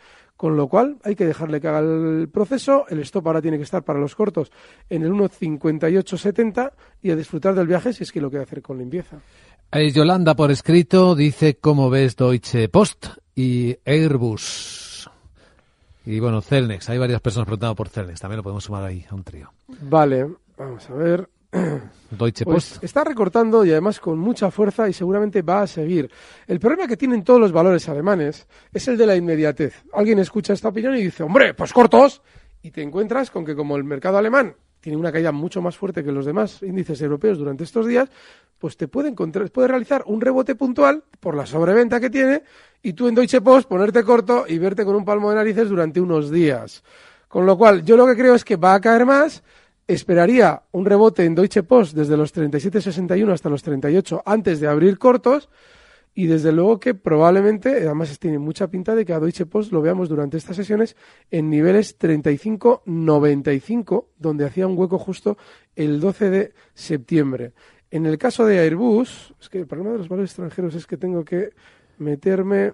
Con 0.45 0.59
lo 0.59 0.69
cual 0.69 0.99
hay 1.03 1.15
que 1.15 1.25
dejarle 1.25 1.59
que 1.59 1.69
haga 1.69 1.79
el 1.79 2.29
proceso. 2.29 2.85
El 2.91 2.99
stop 2.99 3.29
ahora 3.29 3.41
tiene 3.41 3.57
que 3.57 3.63
estar 3.63 3.83
para 3.83 3.99
los 3.99 4.15
cortos 4.15 4.53
en 4.91 5.03
el 5.03 5.11
1.5870 5.13 6.73
y 7.01 7.13
a 7.13 7.17
disfrutar 7.17 7.55
del 7.55 7.67
viaje 7.67 7.95
si 7.95 8.03
es 8.03 8.13
que 8.13 8.21
lo 8.21 8.29
quiere 8.29 8.43
hacer 8.43 8.61
con 8.61 8.77
limpieza. 8.77 9.21
Yolanda 9.73 10.37
por 10.37 10.51
escrito 10.51 11.15
dice 11.15 11.57
cómo 11.57 11.89
ves 11.89 12.17
Deutsche 12.17 12.69
Post 12.69 13.07
y 13.35 13.75
Airbus. 13.87 15.09
Y 16.05 16.21
bueno, 16.21 16.43
Celnex. 16.43 16.91
Hay 16.91 16.99
varias 16.99 17.23
personas 17.23 17.47
preguntando 17.47 17.75
por 17.75 17.89
Celnex. 17.89 18.21
También 18.21 18.37
lo 18.37 18.43
podemos 18.43 18.65
sumar 18.65 18.85
ahí 18.85 19.03
a 19.09 19.15
un 19.15 19.25
trío. 19.25 19.51
Vale, 19.81 20.29
vamos 20.59 20.91
a 20.91 20.93
ver. 20.93 21.27
Deutsche 22.11 22.45
pues 22.45 22.71
Post. 22.71 22.85
está 22.85 23.05
recortando 23.05 23.65
y 23.65 23.71
además 23.71 24.01
con 24.01 24.19
mucha 24.19 24.51
fuerza 24.51 24.89
y 24.89 24.93
seguramente 24.93 25.43
va 25.43 25.63
a 25.63 25.67
seguir. 25.67 26.11
El 26.47 26.61
problema 26.61 26.87
que 26.87 26.97
tienen 26.97 27.25
todos 27.25 27.41
los 27.41 27.53
valores 27.53 27.89
alemanes 27.89 28.47
es 28.73 28.89
el 28.89 28.97
de 28.97 29.07
la 29.07 29.17
inmediatez. 29.17 29.85
Alguien 29.93 30.19
escucha 30.19 30.53
esta 30.53 30.69
opinión 30.69 30.97
y 30.97 31.03
dice, 31.03 31.23
hombre, 31.23 31.55
pues 31.55 31.73
cortos. 31.73 32.23
Y 32.63 32.71
te 32.71 32.83
encuentras 32.83 33.31
con 33.31 33.45
que 33.45 33.55
como 33.55 33.77
el 33.77 33.85
mercado 33.85 34.19
alemán 34.19 34.55
tiene 34.81 34.99
una 34.99 35.13
caída 35.13 35.33
mucho 35.33 35.63
más 35.63 35.77
fuerte 35.77 36.05
que 36.05 36.13
los 36.13 36.27
demás 36.27 36.63
índices 36.63 37.01
europeos 37.01 37.39
durante 37.39 37.65
estos 37.65 37.87
días, 37.87 38.09
pues 38.59 38.77
te 38.77 38.89
puede, 38.89 39.09
encontrar, 39.09 39.51
puede 39.51 39.69
realizar 39.69 40.03
un 40.07 40.21
rebote 40.21 40.55
puntual 40.55 41.05
por 41.21 41.37
la 41.37 41.47
sobreventa 41.47 42.01
que 42.01 42.11
tiene 42.11 42.43
y 42.83 42.93
tú 42.93 43.09
en 43.09 43.15
Deutsche 43.15 43.41
Post 43.41 43.69
ponerte 43.69 44.03
corto 44.03 44.45
y 44.47 44.59
verte 44.59 44.85
con 44.85 44.95
un 44.95 45.05
palmo 45.05 45.31
de 45.31 45.37
narices 45.37 45.69
durante 45.69 46.01
unos 46.01 46.31
días. 46.31 46.83
Con 47.29 47.47
lo 47.47 47.57
cual, 47.59 47.83
yo 47.83 47.97
lo 47.97 48.07
que 48.07 48.15
creo 48.15 48.35
es 48.35 48.45
que 48.45 48.57
va 48.57 48.75
a 48.75 48.81
caer 48.81 49.07
más 49.07 49.43
esperaría 49.87 50.63
un 50.73 50.87
rebote 50.87 51.25
en 51.25 51.35
Deutsche 51.35 51.63
Post 51.63 51.95
desde 51.95 52.17
los 52.17 52.35
37.61 52.35 53.33
hasta 53.33 53.49
los 53.49 53.63
38 53.63 54.23
antes 54.25 54.61
de 54.61 54.69
abrir 54.69 54.99
cortos 54.99 55.49
y 56.15 56.27
desde 56.27 56.53
luego 56.53 56.79
que 56.79 56.95
probablemente, 56.95 57.71
además 57.71 58.17
tiene 58.19 58.39
mucha 58.39 58.69
pinta 58.69 58.95
de 58.95 59.05
que 59.05 59.13
a 59.13 59.21
Deutsche 59.21 59.45
Post 59.47 59.73
lo 59.73 59.83
veamos 59.83 60.09
durante 60.09 60.37
estas 60.37 60.57
sesiones 60.57 60.97
en 61.31 61.51
niveles 61.51 61.99
35.95 61.99 64.07
donde 64.17 64.45
hacía 64.45 64.69
un 64.69 64.79
hueco 64.79 64.99
justo 64.99 65.37
el 65.75 66.01
12 66.01 66.31
de 66.31 66.55
septiembre. 66.73 67.53
En 67.91 68.07
el 68.07 68.17
caso 68.17 68.47
de 68.47 68.61
Airbus, 68.61 69.35
es 69.41 69.49
que 69.49 69.59
el 69.59 69.67
problema 69.67 69.93
de 69.93 69.99
los 69.99 70.09
valores 70.09 70.31
extranjeros 70.31 70.75
es 70.75 70.87
que 70.87 70.97
tengo 70.97 71.25
que 71.25 71.51
meterme 71.99 72.73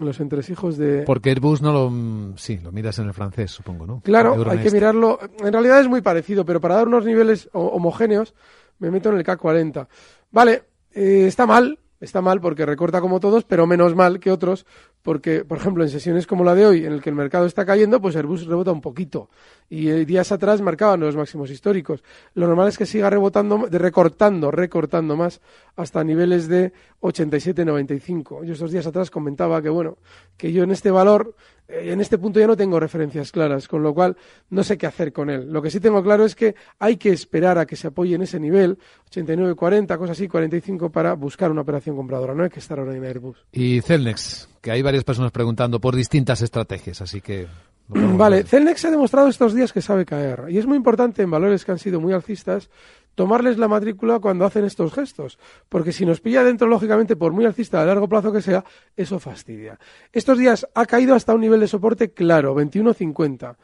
los 0.00 0.20
entresijos 0.20 0.76
de... 0.76 1.02
Porque 1.02 1.30
Airbus 1.30 1.60
no 1.62 1.72
lo... 1.72 2.36
Sí, 2.36 2.58
lo 2.62 2.72
miras 2.72 2.98
en 2.98 3.06
el 3.08 3.14
francés, 3.14 3.50
supongo, 3.50 3.86
¿no? 3.86 4.00
Claro, 4.00 4.34
hay 4.50 4.58
que 4.58 4.70
mirarlo. 4.70 5.18
En 5.44 5.52
realidad 5.52 5.80
es 5.80 5.88
muy 5.88 6.00
parecido, 6.00 6.44
pero 6.44 6.60
para 6.60 6.76
dar 6.76 6.86
unos 6.88 7.04
niveles 7.04 7.48
ho- 7.52 7.66
homogéneos 7.68 8.34
me 8.78 8.90
meto 8.90 9.10
en 9.10 9.16
el 9.18 9.24
K40. 9.24 9.86
Vale, 10.30 10.62
eh, 10.92 11.24
está 11.26 11.46
mal, 11.46 11.78
está 12.02 12.20
mal 12.20 12.40
porque 12.40 12.66
recorta 12.66 13.00
como 13.00 13.20
todos, 13.20 13.44
pero 13.44 13.66
menos 13.66 13.94
mal 13.94 14.18
que 14.20 14.30
otros, 14.30 14.66
porque, 15.02 15.44
por 15.44 15.58
ejemplo, 15.58 15.84
en 15.84 15.88
sesiones 15.88 16.26
como 16.26 16.44
la 16.44 16.54
de 16.54 16.66
hoy, 16.66 16.84
en 16.84 16.92
el 16.92 17.00
que 17.00 17.10
el 17.10 17.16
mercado 17.16 17.46
está 17.46 17.64
cayendo, 17.64 18.00
pues 18.00 18.16
Airbus 18.16 18.46
rebota 18.46 18.72
un 18.72 18.80
poquito. 18.80 19.30
Y 19.70 19.88
eh, 19.88 20.04
días 20.04 20.32
atrás 20.32 20.60
marcaban 20.60 21.00
los 21.00 21.16
máximos 21.16 21.50
históricos. 21.50 22.02
Lo 22.34 22.46
normal 22.46 22.68
es 22.68 22.76
que 22.76 22.86
siga 22.86 23.08
rebotando, 23.08 23.66
recortando, 23.70 24.50
recortando 24.50 25.16
más 25.16 25.40
hasta 25.76 26.02
niveles 26.02 26.48
de 26.48 26.72
87,95. 27.00 28.44
Yo 28.44 28.52
estos 28.52 28.72
días 28.72 28.86
atrás 28.86 29.10
comentaba 29.10 29.62
que, 29.62 29.68
bueno, 29.68 29.96
que 30.36 30.52
yo 30.52 30.64
en 30.64 30.72
este 30.72 30.90
valor, 30.90 31.36
en 31.72 32.00
este 32.00 32.18
punto 32.18 32.38
ya 32.38 32.46
no 32.46 32.56
tengo 32.56 32.78
referencias 32.78 33.32
claras, 33.32 33.68
con 33.68 33.82
lo 33.82 33.94
cual 33.94 34.16
no 34.50 34.62
sé 34.62 34.76
qué 34.76 34.86
hacer 34.86 35.12
con 35.12 35.30
él. 35.30 35.52
Lo 35.52 35.62
que 35.62 35.70
sí 35.70 35.80
tengo 35.80 36.02
claro 36.02 36.24
es 36.24 36.34
que 36.34 36.54
hay 36.78 36.96
que 36.96 37.10
esperar 37.10 37.58
a 37.58 37.66
que 37.66 37.76
se 37.76 37.88
apoye 37.88 38.14
en 38.14 38.22
ese 38.22 38.38
nivel, 38.38 38.78
89,40, 39.10 39.98
cosas 39.98 40.18
así, 40.18 40.28
45 40.28 40.90
para 40.90 41.14
buscar 41.14 41.50
una 41.50 41.62
operación 41.62 41.96
compradora. 41.96 42.34
No 42.34 42.44
hay 42.44 42.50
que 42.50 42.60
estar 42.60 42.78
ahora 42.78 42.94
en 42.94 43.04
Airbus. 43.04 43.38
Y 43.52 43.80
Celnex, 43.80 44.48
que 44.60 44.70
hay 44.70 44.82
varias 44.82 45.04
personas 45.04 45.32
preguntando 45.32 45.80
por 45.80 45.96
distintas 45.96 46.42
estrategias, 46.42 47.00
así 47.00 47.20
que... 47.20 47.46
Vale. 47.88 48.44
Celnex 48.44 48.84
ha 48.84 48.90
demostrado 48.90 49.28
estos 49.28 49.54
días 49.54 49.72
que 49.72 49.82
sabe 49.82 50.06
caer. 50.06 50.44
Y 50.48 50.58
es 50.58 50.66
muy 50.66 50.76
importante 50.76 51.22
en 51.22 51.30
valores 51.30 51.64
que 51.64 51.72
han 51.72 51.78
sido 51.78 52.00
muy 52.00 52.12
alcistas 52.12 52.70
tomarles 53.14 53.58
la 53.58 53.68
matrícula 53.68 54.18
cuando 54.18 54.44
hacen 54.44 54.64
estos 54.64 54.92
gestos. 54.92 55.38
Porque 55.68 55.92
si 55.92 56.06
nos 56.06 56.20
pilla 56.20 56.44
dentro, 56.44 56.66
lógicamente, 56.66 57.16
por 57.16 57.32
muy 57.32 57.44
alcista 57.44 57.82
a 57.82 57.86
largo 57.86 58.08
plazo 58.08 58.32
que 58.32 58.42
sea, 58.42 58.64
eso 58.96 59.18
fastidia. 59.18 59.78
Estos 60.12 60.38
días 60.38 60.66
ha 60.74 60.86
caído 60.86 61.14
hasta 61.14 61.34
un 61.34 61.40
nivel 61.40 61.60
de 61.60 61.68
soporte 61.68 62.12
claro, 62.12 62.54
21.50. 62.54 63.56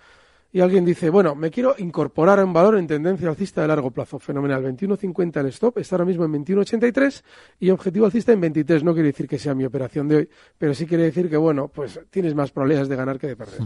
y 0.50 0.60
alguien 0.60 0.84
dice, 0.84 1.10
bueno, 1.10 1.34
me 1.34 1.50
quiero 1.50 1.74
incorporar 1.76 2.40
a 2.40 2.44
un 2.44 2.54
valor 2.54 2.78
en 2.78 2.86
tendencia 2.86 3.28
alcista 3.28 3.60
de 3.60 3.68
largo 3.68 3.90
plazo. 3.90 4.18
Fenomenal. 4.18 4.64
21.50 4.64 5.40
el 5.40 5.46
stop, 5.48 5.78
está 5.78 5.96
ahora 5.96 6.06
mismo 6.06 6.24
en 6.24 6.32
21.83 6.32 7.22
y 7.60 7.68
objetivo 7.70 8.06
alcista 8.06 8.32
en 8.32 8.40
23. 8.40 8.82
No 8.82 8.94
quiere 8.94 9.08
decir 9.08 9.28
que 9.28 9.38
sea 9.38 9.54
mi 9.54 9.66
operación 9.66 10.08
de 10.08 10.16
hoy, 10.16 10.28
pero 10.56 10.72
sí 10.72 10.86
quiere 10.86 11.04
decir 11.04 11.28
que, 11.28 11.36
bueno, 11.36 11.68
pues 11.68 12.00
tienes 12.10 12.34
más 12.34 12.50
probabilidades 12.50 12.88
de 12.88 12.96
ganar 12.96 13.18
que 13.18 13.26
de 13.26 13.36
perder. 13.36 13.60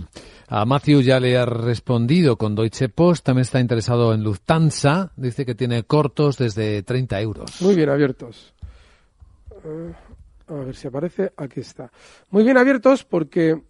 A 0.48 0.64
Matthew 0.64 1.02
ya 1.02 1.20
le 1.20 1.38
ha 1.38 1.46
respondido 1.46 2.36
con 2.36 2.56
Deutsche 2.56 2.88
Post, 2.88 3.24
también 3.24 3.42
está 3.42 3.60
interesado 3.60 4.12
en 4.12 4.24
Lufthansa, 4.24 5.12
dice 5.16 5.46
que 5.46 5.54
tiene 5.54 5.84
cortos 5.84 6.36
desde 6.36 6.82
30 6.82 7.20
euros. 7.20 7.62
Muy 7.62 7.76
bien 7.76 7.90
abiertos. 7.90 8.54
Eh, 9.64 9.92
a 10.48 10.54
ver 10.54 10.74
si 10.74 10.88
aparece, 10.88 11.32
aquí 11.36 11.60
está. 11.60 11.92
Muy 12.30 12.42
bien 12.42 12.58
abiertos 12.58 13.04
porque 13.04 13.62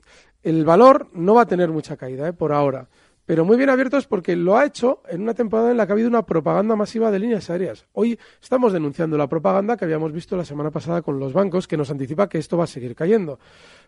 el 0.42 0.64
valor 0.64 1.08
no 1.12 1.34
va 1.34 1.42
a 1.42 1.46
tener 1.46 1.68
mucha 1.68 1.98
caída 1.98 2.28
¿eh? 2.28 2.32
por 2.32 2.52
ahora 2.52 2.88
pero 3.24 3.44
muy 3.44 3.56
bien 3.56 3.70
abiertos 3.70 4.06
porque 4.06 4.34
lo 4.34 4.56
ha 4.56 4.64
hecho 4.64 5.02
en 5.08 5.22
una 5.22 5.34
temporada 5.34 5.70
en 5.70 5.76
la 5.76 5.86
que 5.86 5.92
ha 5.92 5.94
habido 5.94 6.08
una 6.08 6.26
propaganda 6.26 6.74
masiva 6.74 7.10
de 7.10 7.18
líneas 7.18 7.48
aéreas. 7.50 7.86
Hoy 7.92 8.18
estamos 8.42 8.72
denunciando 8.72 9.16
la 9.16 9.28
propaganda 9.28 9.76
que 9.76 9.84
habíamos 9.84 10.12
visto 10.12 10.36
la 10.36 10.44
semana 10.44 10.70
pasada 10.70 11.02
con 11.02 11.18
los 11.18 11.32
bancos, 11.32 11.68
que 11.68 11.76
nos 11.76 11.90
anticipa 11.90 12.28
que 12.28 12.38
esto 12.38 12.56
va 12.56 12.64
a 12.64 12.66
seguir 12.66 12.94
cayendo. 12.94 13.38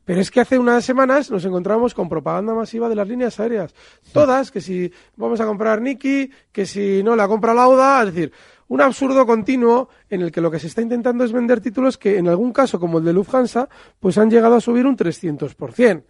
Pero 0.05 0.21
es 0.21 0.31
que 0.31 0.41
hace 0.41 0.59
unas 0.59 0.85
semanas 0.85 1.31
nos 1.31 1.45
encontramos 1.45 1.95
con 1.95 2.09
propaganda 2.09 2.55
masiva 2.55 2.89
de 2.89 2.95
las 2.95 3.09
líneas 3.09 3.41
aéreas. 3.41 3.75
Todas, 4.13 4.51
que 4.51 4.61
si 4.61 4.93
vamos 5.17 5.41
a 5.41 5.47
comprar 5.47 5.81
Niki, 5.81 6.31
que 6.53 6.67
si 6.67 7.03
no 7.03 7.17
la 7.17 7.27
compra 7.27 7.55
Lauda, 7.55 8.03
es 8.03 8.15
decir, 8.15 8.33
un 8.69 8.81
absurdo 8.81 9.27
continuo 9.27 9.89
en 10.09 10.23
el 10.23 10.31
que 10.31 10.41
lo 10.41 10.51
que 10.51 10.59
se 10.59 10.69
está 10.69 10.81
intentando 10.81 11.25
es 11.25 11.33
vender 11.33 11.61
títulos 11.61 11.99
que 11.99 12.19
en 12.19 12.29
algún 12.29 12.53
caso, 12.53 12.79
como 12.79 12.99
el 12.99 13.05
de 13.05 13.13
Lufthansa, 13.13 13.69
pues 13.99 14.17
han 14.17 14.31
llegado 14.31 14.55
a 14.55 14.61
subir 14.61 14.87
un 14.87 14.97
300% 14.97 16.05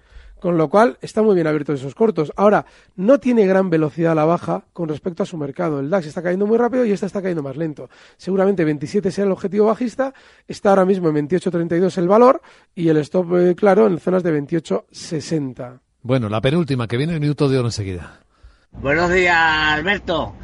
con 0.44 0.58
lo 0.58 0.68
cual 0.68 0.98
está 1.00 1.22
muy 1.22 1.34
bien 1.34 1.46
abierto 1.46 1.72
esos 1.72 1.94
cortos. 1.94 2.30
Ahora, 2.36 2.66
no 2.96 3.18
tiene 3.18 3.46
gran 3.46 3.70
velocidad 3.70 4.12
a 4.12 4.14
la 4.14 4.26
baja 4.26 4.66
con 4.74 4.90
respecto 4.90 5.22
a 5.22 5.26
su 5.26 5.38
mercado. 5.38 5.80
El 5.80 5.88
DAX 5.88 6.08
está 6.08 6.22
cayendo 6.22 6.46
muy 6.46 6.58
rápido 6.58 6.84
y 6.84 6.92
este 6.92 7.06
está 7.06 7.22
cayendo 7.22 7.42
más 7.42 7.56
lento. 7.56 7.88
Seguramente 8.18 8.62
27 8.62 9.10
sea 9.10 9.24
el 9.24 9.32
objetivo 9.32 9.68
bajista, 9.68 10.12
está 10.46 10.68
ahora 10.68 10.84
mismo 10.84 11.08
en 11.08 11.26
28.32 11.26 11.96
el 11.96 12.08
valor 12.08 12.42
y 12.74 12.90
el 12.90 12.98
stop, 12.98 13.34
eh, 13.38 13.54
claro, 13.54 13.86
en 13.86 13.98
zonas 13.98 14.22
de 14.22 14.38
28.60. 14.38 15.80
Bueno, 16.02 16.28
la 16.28 16.42
penúltima, 16.42 16.86
que 16.86 16.98
viene 16.98 17.14
el 17.14 17.20
minuto 17.20 17.48
de 17.48 17.56
oro 17.56 17.68
enseguida. 17.68 18.20
Buenos 18.72 19.10
días, 19.10 19.38
Alberto. 19.38 20.34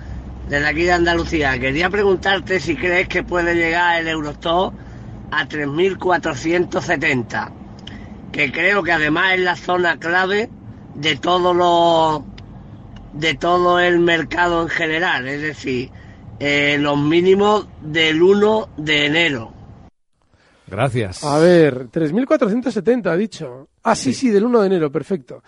Desde 0.49 0.67
aquí 0.67 0.85
de 0.85 0.93
Andalucía. 0.93 1.59
Quería 1.59 1.91
preguntarte 1.91 2.59
si 2.59 2.75
crees 2.75 3.07
que 3.07 3.23
puede 3.23 3.55
llegar 3.55 4.01
el 4.01 4.09
Eurostop 4.09 4.73
a 5.31 5.47
3.470 5.47 7.60
que 8.33 8.53
creo 8.53 8.83
que 8.83 8.93
además 8.93 9.35
es 9.35 9.41
la 9.41 9.57
zona 9.57 9.99
clave 9.99 10.49
de 10.95 11.17
todo 11.17 11.55
lo 11.55 12.25
de 13.13 13.35
todo 13.35 13.81
el 13.81 13.99
mercado 13.99 14.63
en 14.63 14.69
general, 14.69 15.27
es 15.27 15.43
decir, 15.43 15.91
eh, 16.39 16.79
los 16.79 16.97
mínimos 16.99 17.67
del 17.83 18.23
1 18.23 18.69
de 18.77 19.07
enero. 19.07 19.53
Gracias. 20.69 21.25
A 21.25 21.39
ver, 21.39 21.91
3.470 21.91 23.07
ha 23.11 23.17
dicho. 23.17 23.69
Ah, 23.83 23.97
sí, 23.97 24.15
sí, 24.15 24.31
del 24.31 24.45
1 24.45 24.61
de 24.61 24.67
enero, 24.67 24.93
perfecto. 24.93 25.43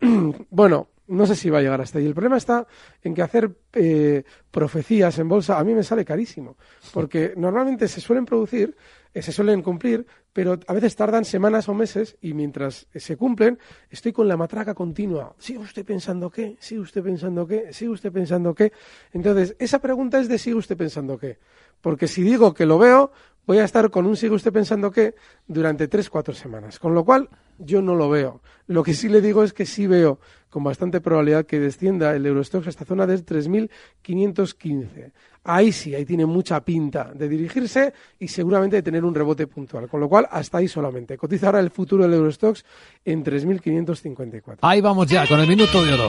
bueno, 0.50 0.88
no 1.08 1.26
sé 1.26 1.36
si 1.36 1.50
va 1.50 1.58
a 1.58 1.62
llegar 1.62 1.80
hasta 1.80 1.98
ahí. 1.98 2.06
El 2.06 2.14
problema 2.14 2.38
está 2.38 2.66
en 3.02 3.14
que 3.14 3.22
hacer 3.22 3.50
eh, 3.74 4.24
profecías 4.50 5.18
en 5.18 5.28
bolsa 5.28 5.58
a 5.58 5.64
mí 5.64 5.74
me 5.74 5.82
sale 5.82 6.04
carísimo, 6.04 6.56
porque 6.92 7.34
normalmente 7.36 7.86
se 7.86 8.00
suelen 8.00 8.24
producir 8.24 8.74
se 9.20 9.32
suelen 9.32 9.60
cumplir, 9.60 10.06
pero 10.32 10.58
a 10.66 10.72
veces 10.72 10.96
tardan 10.96 11.24
semanas 11.24 11.68
o 11.68 11.74
meses 11.74 12.16
y 12.22 12.32
mientras 12.32 12.86
se 12.94 13.16
cumplen 13.16 13.58
estoy 13.90 14.12
con 14.12 14.28
la 14.28 14.36
matraca 14.36 14.74
continua. 14.74 15.34
¿Sigue 15.38 15.58
usted 15.58 15.84
pensando 15.84 16.30
qué? 16.30 16.56
¿Sigue 16.60 16.80
usted 16.80 17.02
pensando 17.02 17.46
qué? 17.46 17.72
¿Sigue 17.72 17.90
usted 17.90 18.12
pensando 18.12 18.54
qué? 18.54 18.72
Entonces, 19.12 19.54
esa 19.58 19.80
pregunta 19.80 20.18
es 20.18 20.28
de 20.28 20.38
sigue 20.38 20.56
usted 20.56 20.76
pensando 20.76 21.18
qué. 21.18 21.38
Porque 21.82 22.06
si 22.06 22.22
digo 22.22 22.54
que 22.54 22.64
lo 22.64 22.78
veo, 22.78 23.12
voy 23.46 23.58
a 23.58 23.64
estar 23.64 23.90
con 23.90 24.06
un 24.06 24.16
sigue 24.16 24.34
usted 24.34 24.52
pensando 24.52 24.90
qué 24.90 25.14
durante 25.46 25.88
tres, 25.88 26.10
cuatro 26.10 26.34
semanas. 26.34 26.78
Con 26.78 26.94
lo 26.94 27.04
cual, 27.04 27.28
yo 27.58 27.82
no 27.82 27.94
lo 27.94 28.08
veo. 28.08 28.40
Lo 28.66 28.82
que 28.82 28.94
sí 28.94 29.08
le 29.08 29.20
digo 29.20 29.42
es 29.42 29.52
que 29.52 29.66
sí 29.66 29.86
veo 29.86 30.18
con 30.50 30.64
bastante 30.64 31.00
probabilidad 31.00 31.46
que 31.46 31.60
descienda 31.60 32.14
el 32.14 32.26
Eurostox 32.26 32.66
a 32.66 32.70
esta 32.70 32.84
zona 32.84 33.06
de 33.06 33.16
3.515 33.24 35.12
ahí 35.44 35.72
sí, 35.72 35.94
ahí 35.94 36.04
tiene 36.04 36.26
mucha 36.26 36.60
pinta 36.64 37.10
de 37.14 37.28
dirigirse 37.28 37.92
y 38.18 38.28
seguramente 38.28 38.76
de 38.76 38.82
tener 38.82 39.04
un 39.04 39.14
rebote 39.14 39.46
puntual. 39.46 39.88
Con 39.88 40.00
lo 40.00 40.08
cual, 40.08 40.28
hasta 40.30 40.58
ahí 40.58 40.68
solamente. 40.68 41.16
Cotiza 41.16 41.46
ahora 41.46 41.60
el 41.60 41.70
futuro 41.70 42.04
del 42.04 42.14
Eurostox 42.14 42.64
en 43.04 43.24
3.554. 43.24 44.58
Ahí 44.62 44.80
vamos 44.80 45.06
ya, 45.06 45.26
con 45.26 45.40
el 45.40 45.48
minuto 45.48 45.84
de 45.84 45.94
oro. 45.94 46.08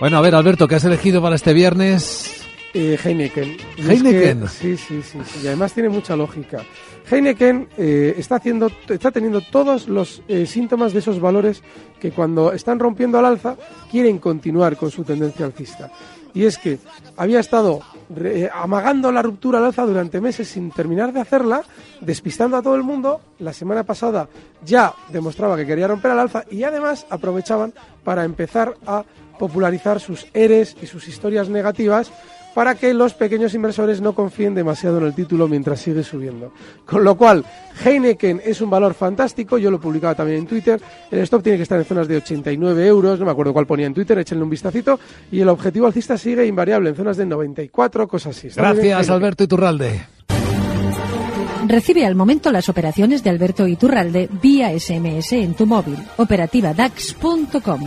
Bueno, 0.00 0.18
a 0.18 0.20
ver, 0.20 0.34
Alberto, 0.34 0.68
¿qué 0.68 0.76
has 0.76 0.84
elegido 0.84 1.20
para 1.20 1.36
este 1.36 1.52
viernes? 1.52 2.37
Eh, 2.74 2.98
Heineken. 3.02 3.56
Heineken. 3.78 4.48
sí, 4.48 4.76
sí, 4.76 5.02
sí, 5.02 5.18
sí, 5.24 5.40
Y 5.42 5.46
además 5.46 5.72
tiene 5.72 5.88
mucha 5.88 6.16
lógica. 6.16 6.62
Heineken 7.10 7.68
eh, 7.78 8.14
está, 8.18 8.36
haciendo, 8.36 8.70
está 8.88 9.10
teniendo 9.10 9.40
todos 9.40 9.88
los 9.88 10.22
eh, 10.28 10.46
síntomas 10.46 10.92
de 10.92 10.98
esos 10.98 11.20
valores 11.20 11.62
que 11.98 12.10
cuando 12.10 12.52
están 12.52 12.78
rompiendo 12.78 13.18
al 13.18 13.24
alza 13.24 13.56
quieren 13.90 14.18
continuar 14.18 14.76
con 14.76 14.90
su 14.90 15.04
tendencia 15.04 15.46
alcista 15.46 15.90
y 16.34 16.44
es 16.44 16.58
que 16.58 16.78
había 17.16 17.40
estado 17.40 17.80
eh, 18.16 18.48
amagando 18.52 19.10
la 19.10 19.22
ruptura 19.22 19.58
al 19.58 19.66
alza 19.66 19.84
durante 19.84 20.20
meses 20.20 20.48
sin 20.48 20.70
terminar 20.70 21.12
de 21.12 21.20
hacerla, 21.20 21.62
despistando 22.00 22.56
a 22.56 22.62
todo 22.62 22.76
el 22.76 22.82
mundo. 22.82 23.20
La 23.38 23.52
semana 23.52 23.82
pasada 23.82 24.28
ya 24.64 24.94
demostraba 25.08 25.56
que 25.56 25.66
quería 25.66 25.88
romper 25.88 26.12
al 26.12 26.20
alza 26.20 26.44
y 26.50 26.62
además 26.62 27.06
aprovechaban 27.10 27.72
para 28.04 28.24
empezar 28.24 28.76
a 28.86 29.04
popularizar 29.38 30.00
sus 30.00 30.26
eres 30.34 30.76
y 30.82 30.86
sus 30.86 31.08
historias 31.08 31.48
negativas 31.48 32.12
para 32.58 32.74
que 32.74 32.92
los 32.92 33.14
pequeños 33.14 33.54
inversores 33.54 34.00
no 34.00 34.16
confíen 34.16 34.52
demasiado 34.52 34.98
en 34.98 35.04
el 35.04 35.14
título 35.14 35.46
mientras 35.46 35.78
sigue 35.78 36.02
subiendo. 36.02 36.52
Con 36.84 37.04
lo 37.04 37.16
cual, 37.16 37.44
Heineken 37.84 38.42
es 38.44 38.60
un 38.60 38.68
valor 38.68 38.94
fantástico, 38.94 39.58
yo 39.58 39.70
lo 39.70 39.78
publicaba 39.78 40.16
también 40.16 40.40
en 40.40 40.46
Twitter, 40.48 40.80
el 41.08 41.20
stop 41.20 41.40
tiene 41.40 41.56
que 41.56 41.62
estar 41.62 41.78
en 41.78 41.84
zonas 41.84 42.08
de 42.08 42.16
89 42.16 42.84
euros, 42.84 43.20
no 43.20 43.26
me 43.26 43.30
acuerdo 43.30 43.52
cuál 43.52 43.68
ponía 43.68 43.86
en 43.86 43.94
Twitter, 43.94 44.18
échenle 44.18 44.42
un 44.42 44.50
vistacito, 44.50 44.98
y 45.30 45.38
el 45.38 45.48
objetivo 45.48 45.86
alcista 45.86 46.18
sigue 46.18 46.44
invariable 46.46 46.90
en 46.90 46.96
zonas 46.96 47.16
de 47.16 47.26
94, 47.26 48.08
cosas 48.08 48.36
así. 48.36 48.48
Gracias, 48.48 49.08
Alberto 49.08 49.44
Iturralde. 49.44 50.00
Recibe 51.68 52.06
al 52.06 52.16
momento 52.16 52.50
las 52.50 52.68
operaciones 52.68 53.22
de 53.22 53.30
Alberto 53.30 53.68
Iturralde 53.68 54.28
vía 54.42 54.76
SMS 54.76 55.30
en 55.34 55.54
tu 55.54 55.64
móvil. 55.64 55.98
Operativa 56.16 56.74
DAX.com. 56.74 57.82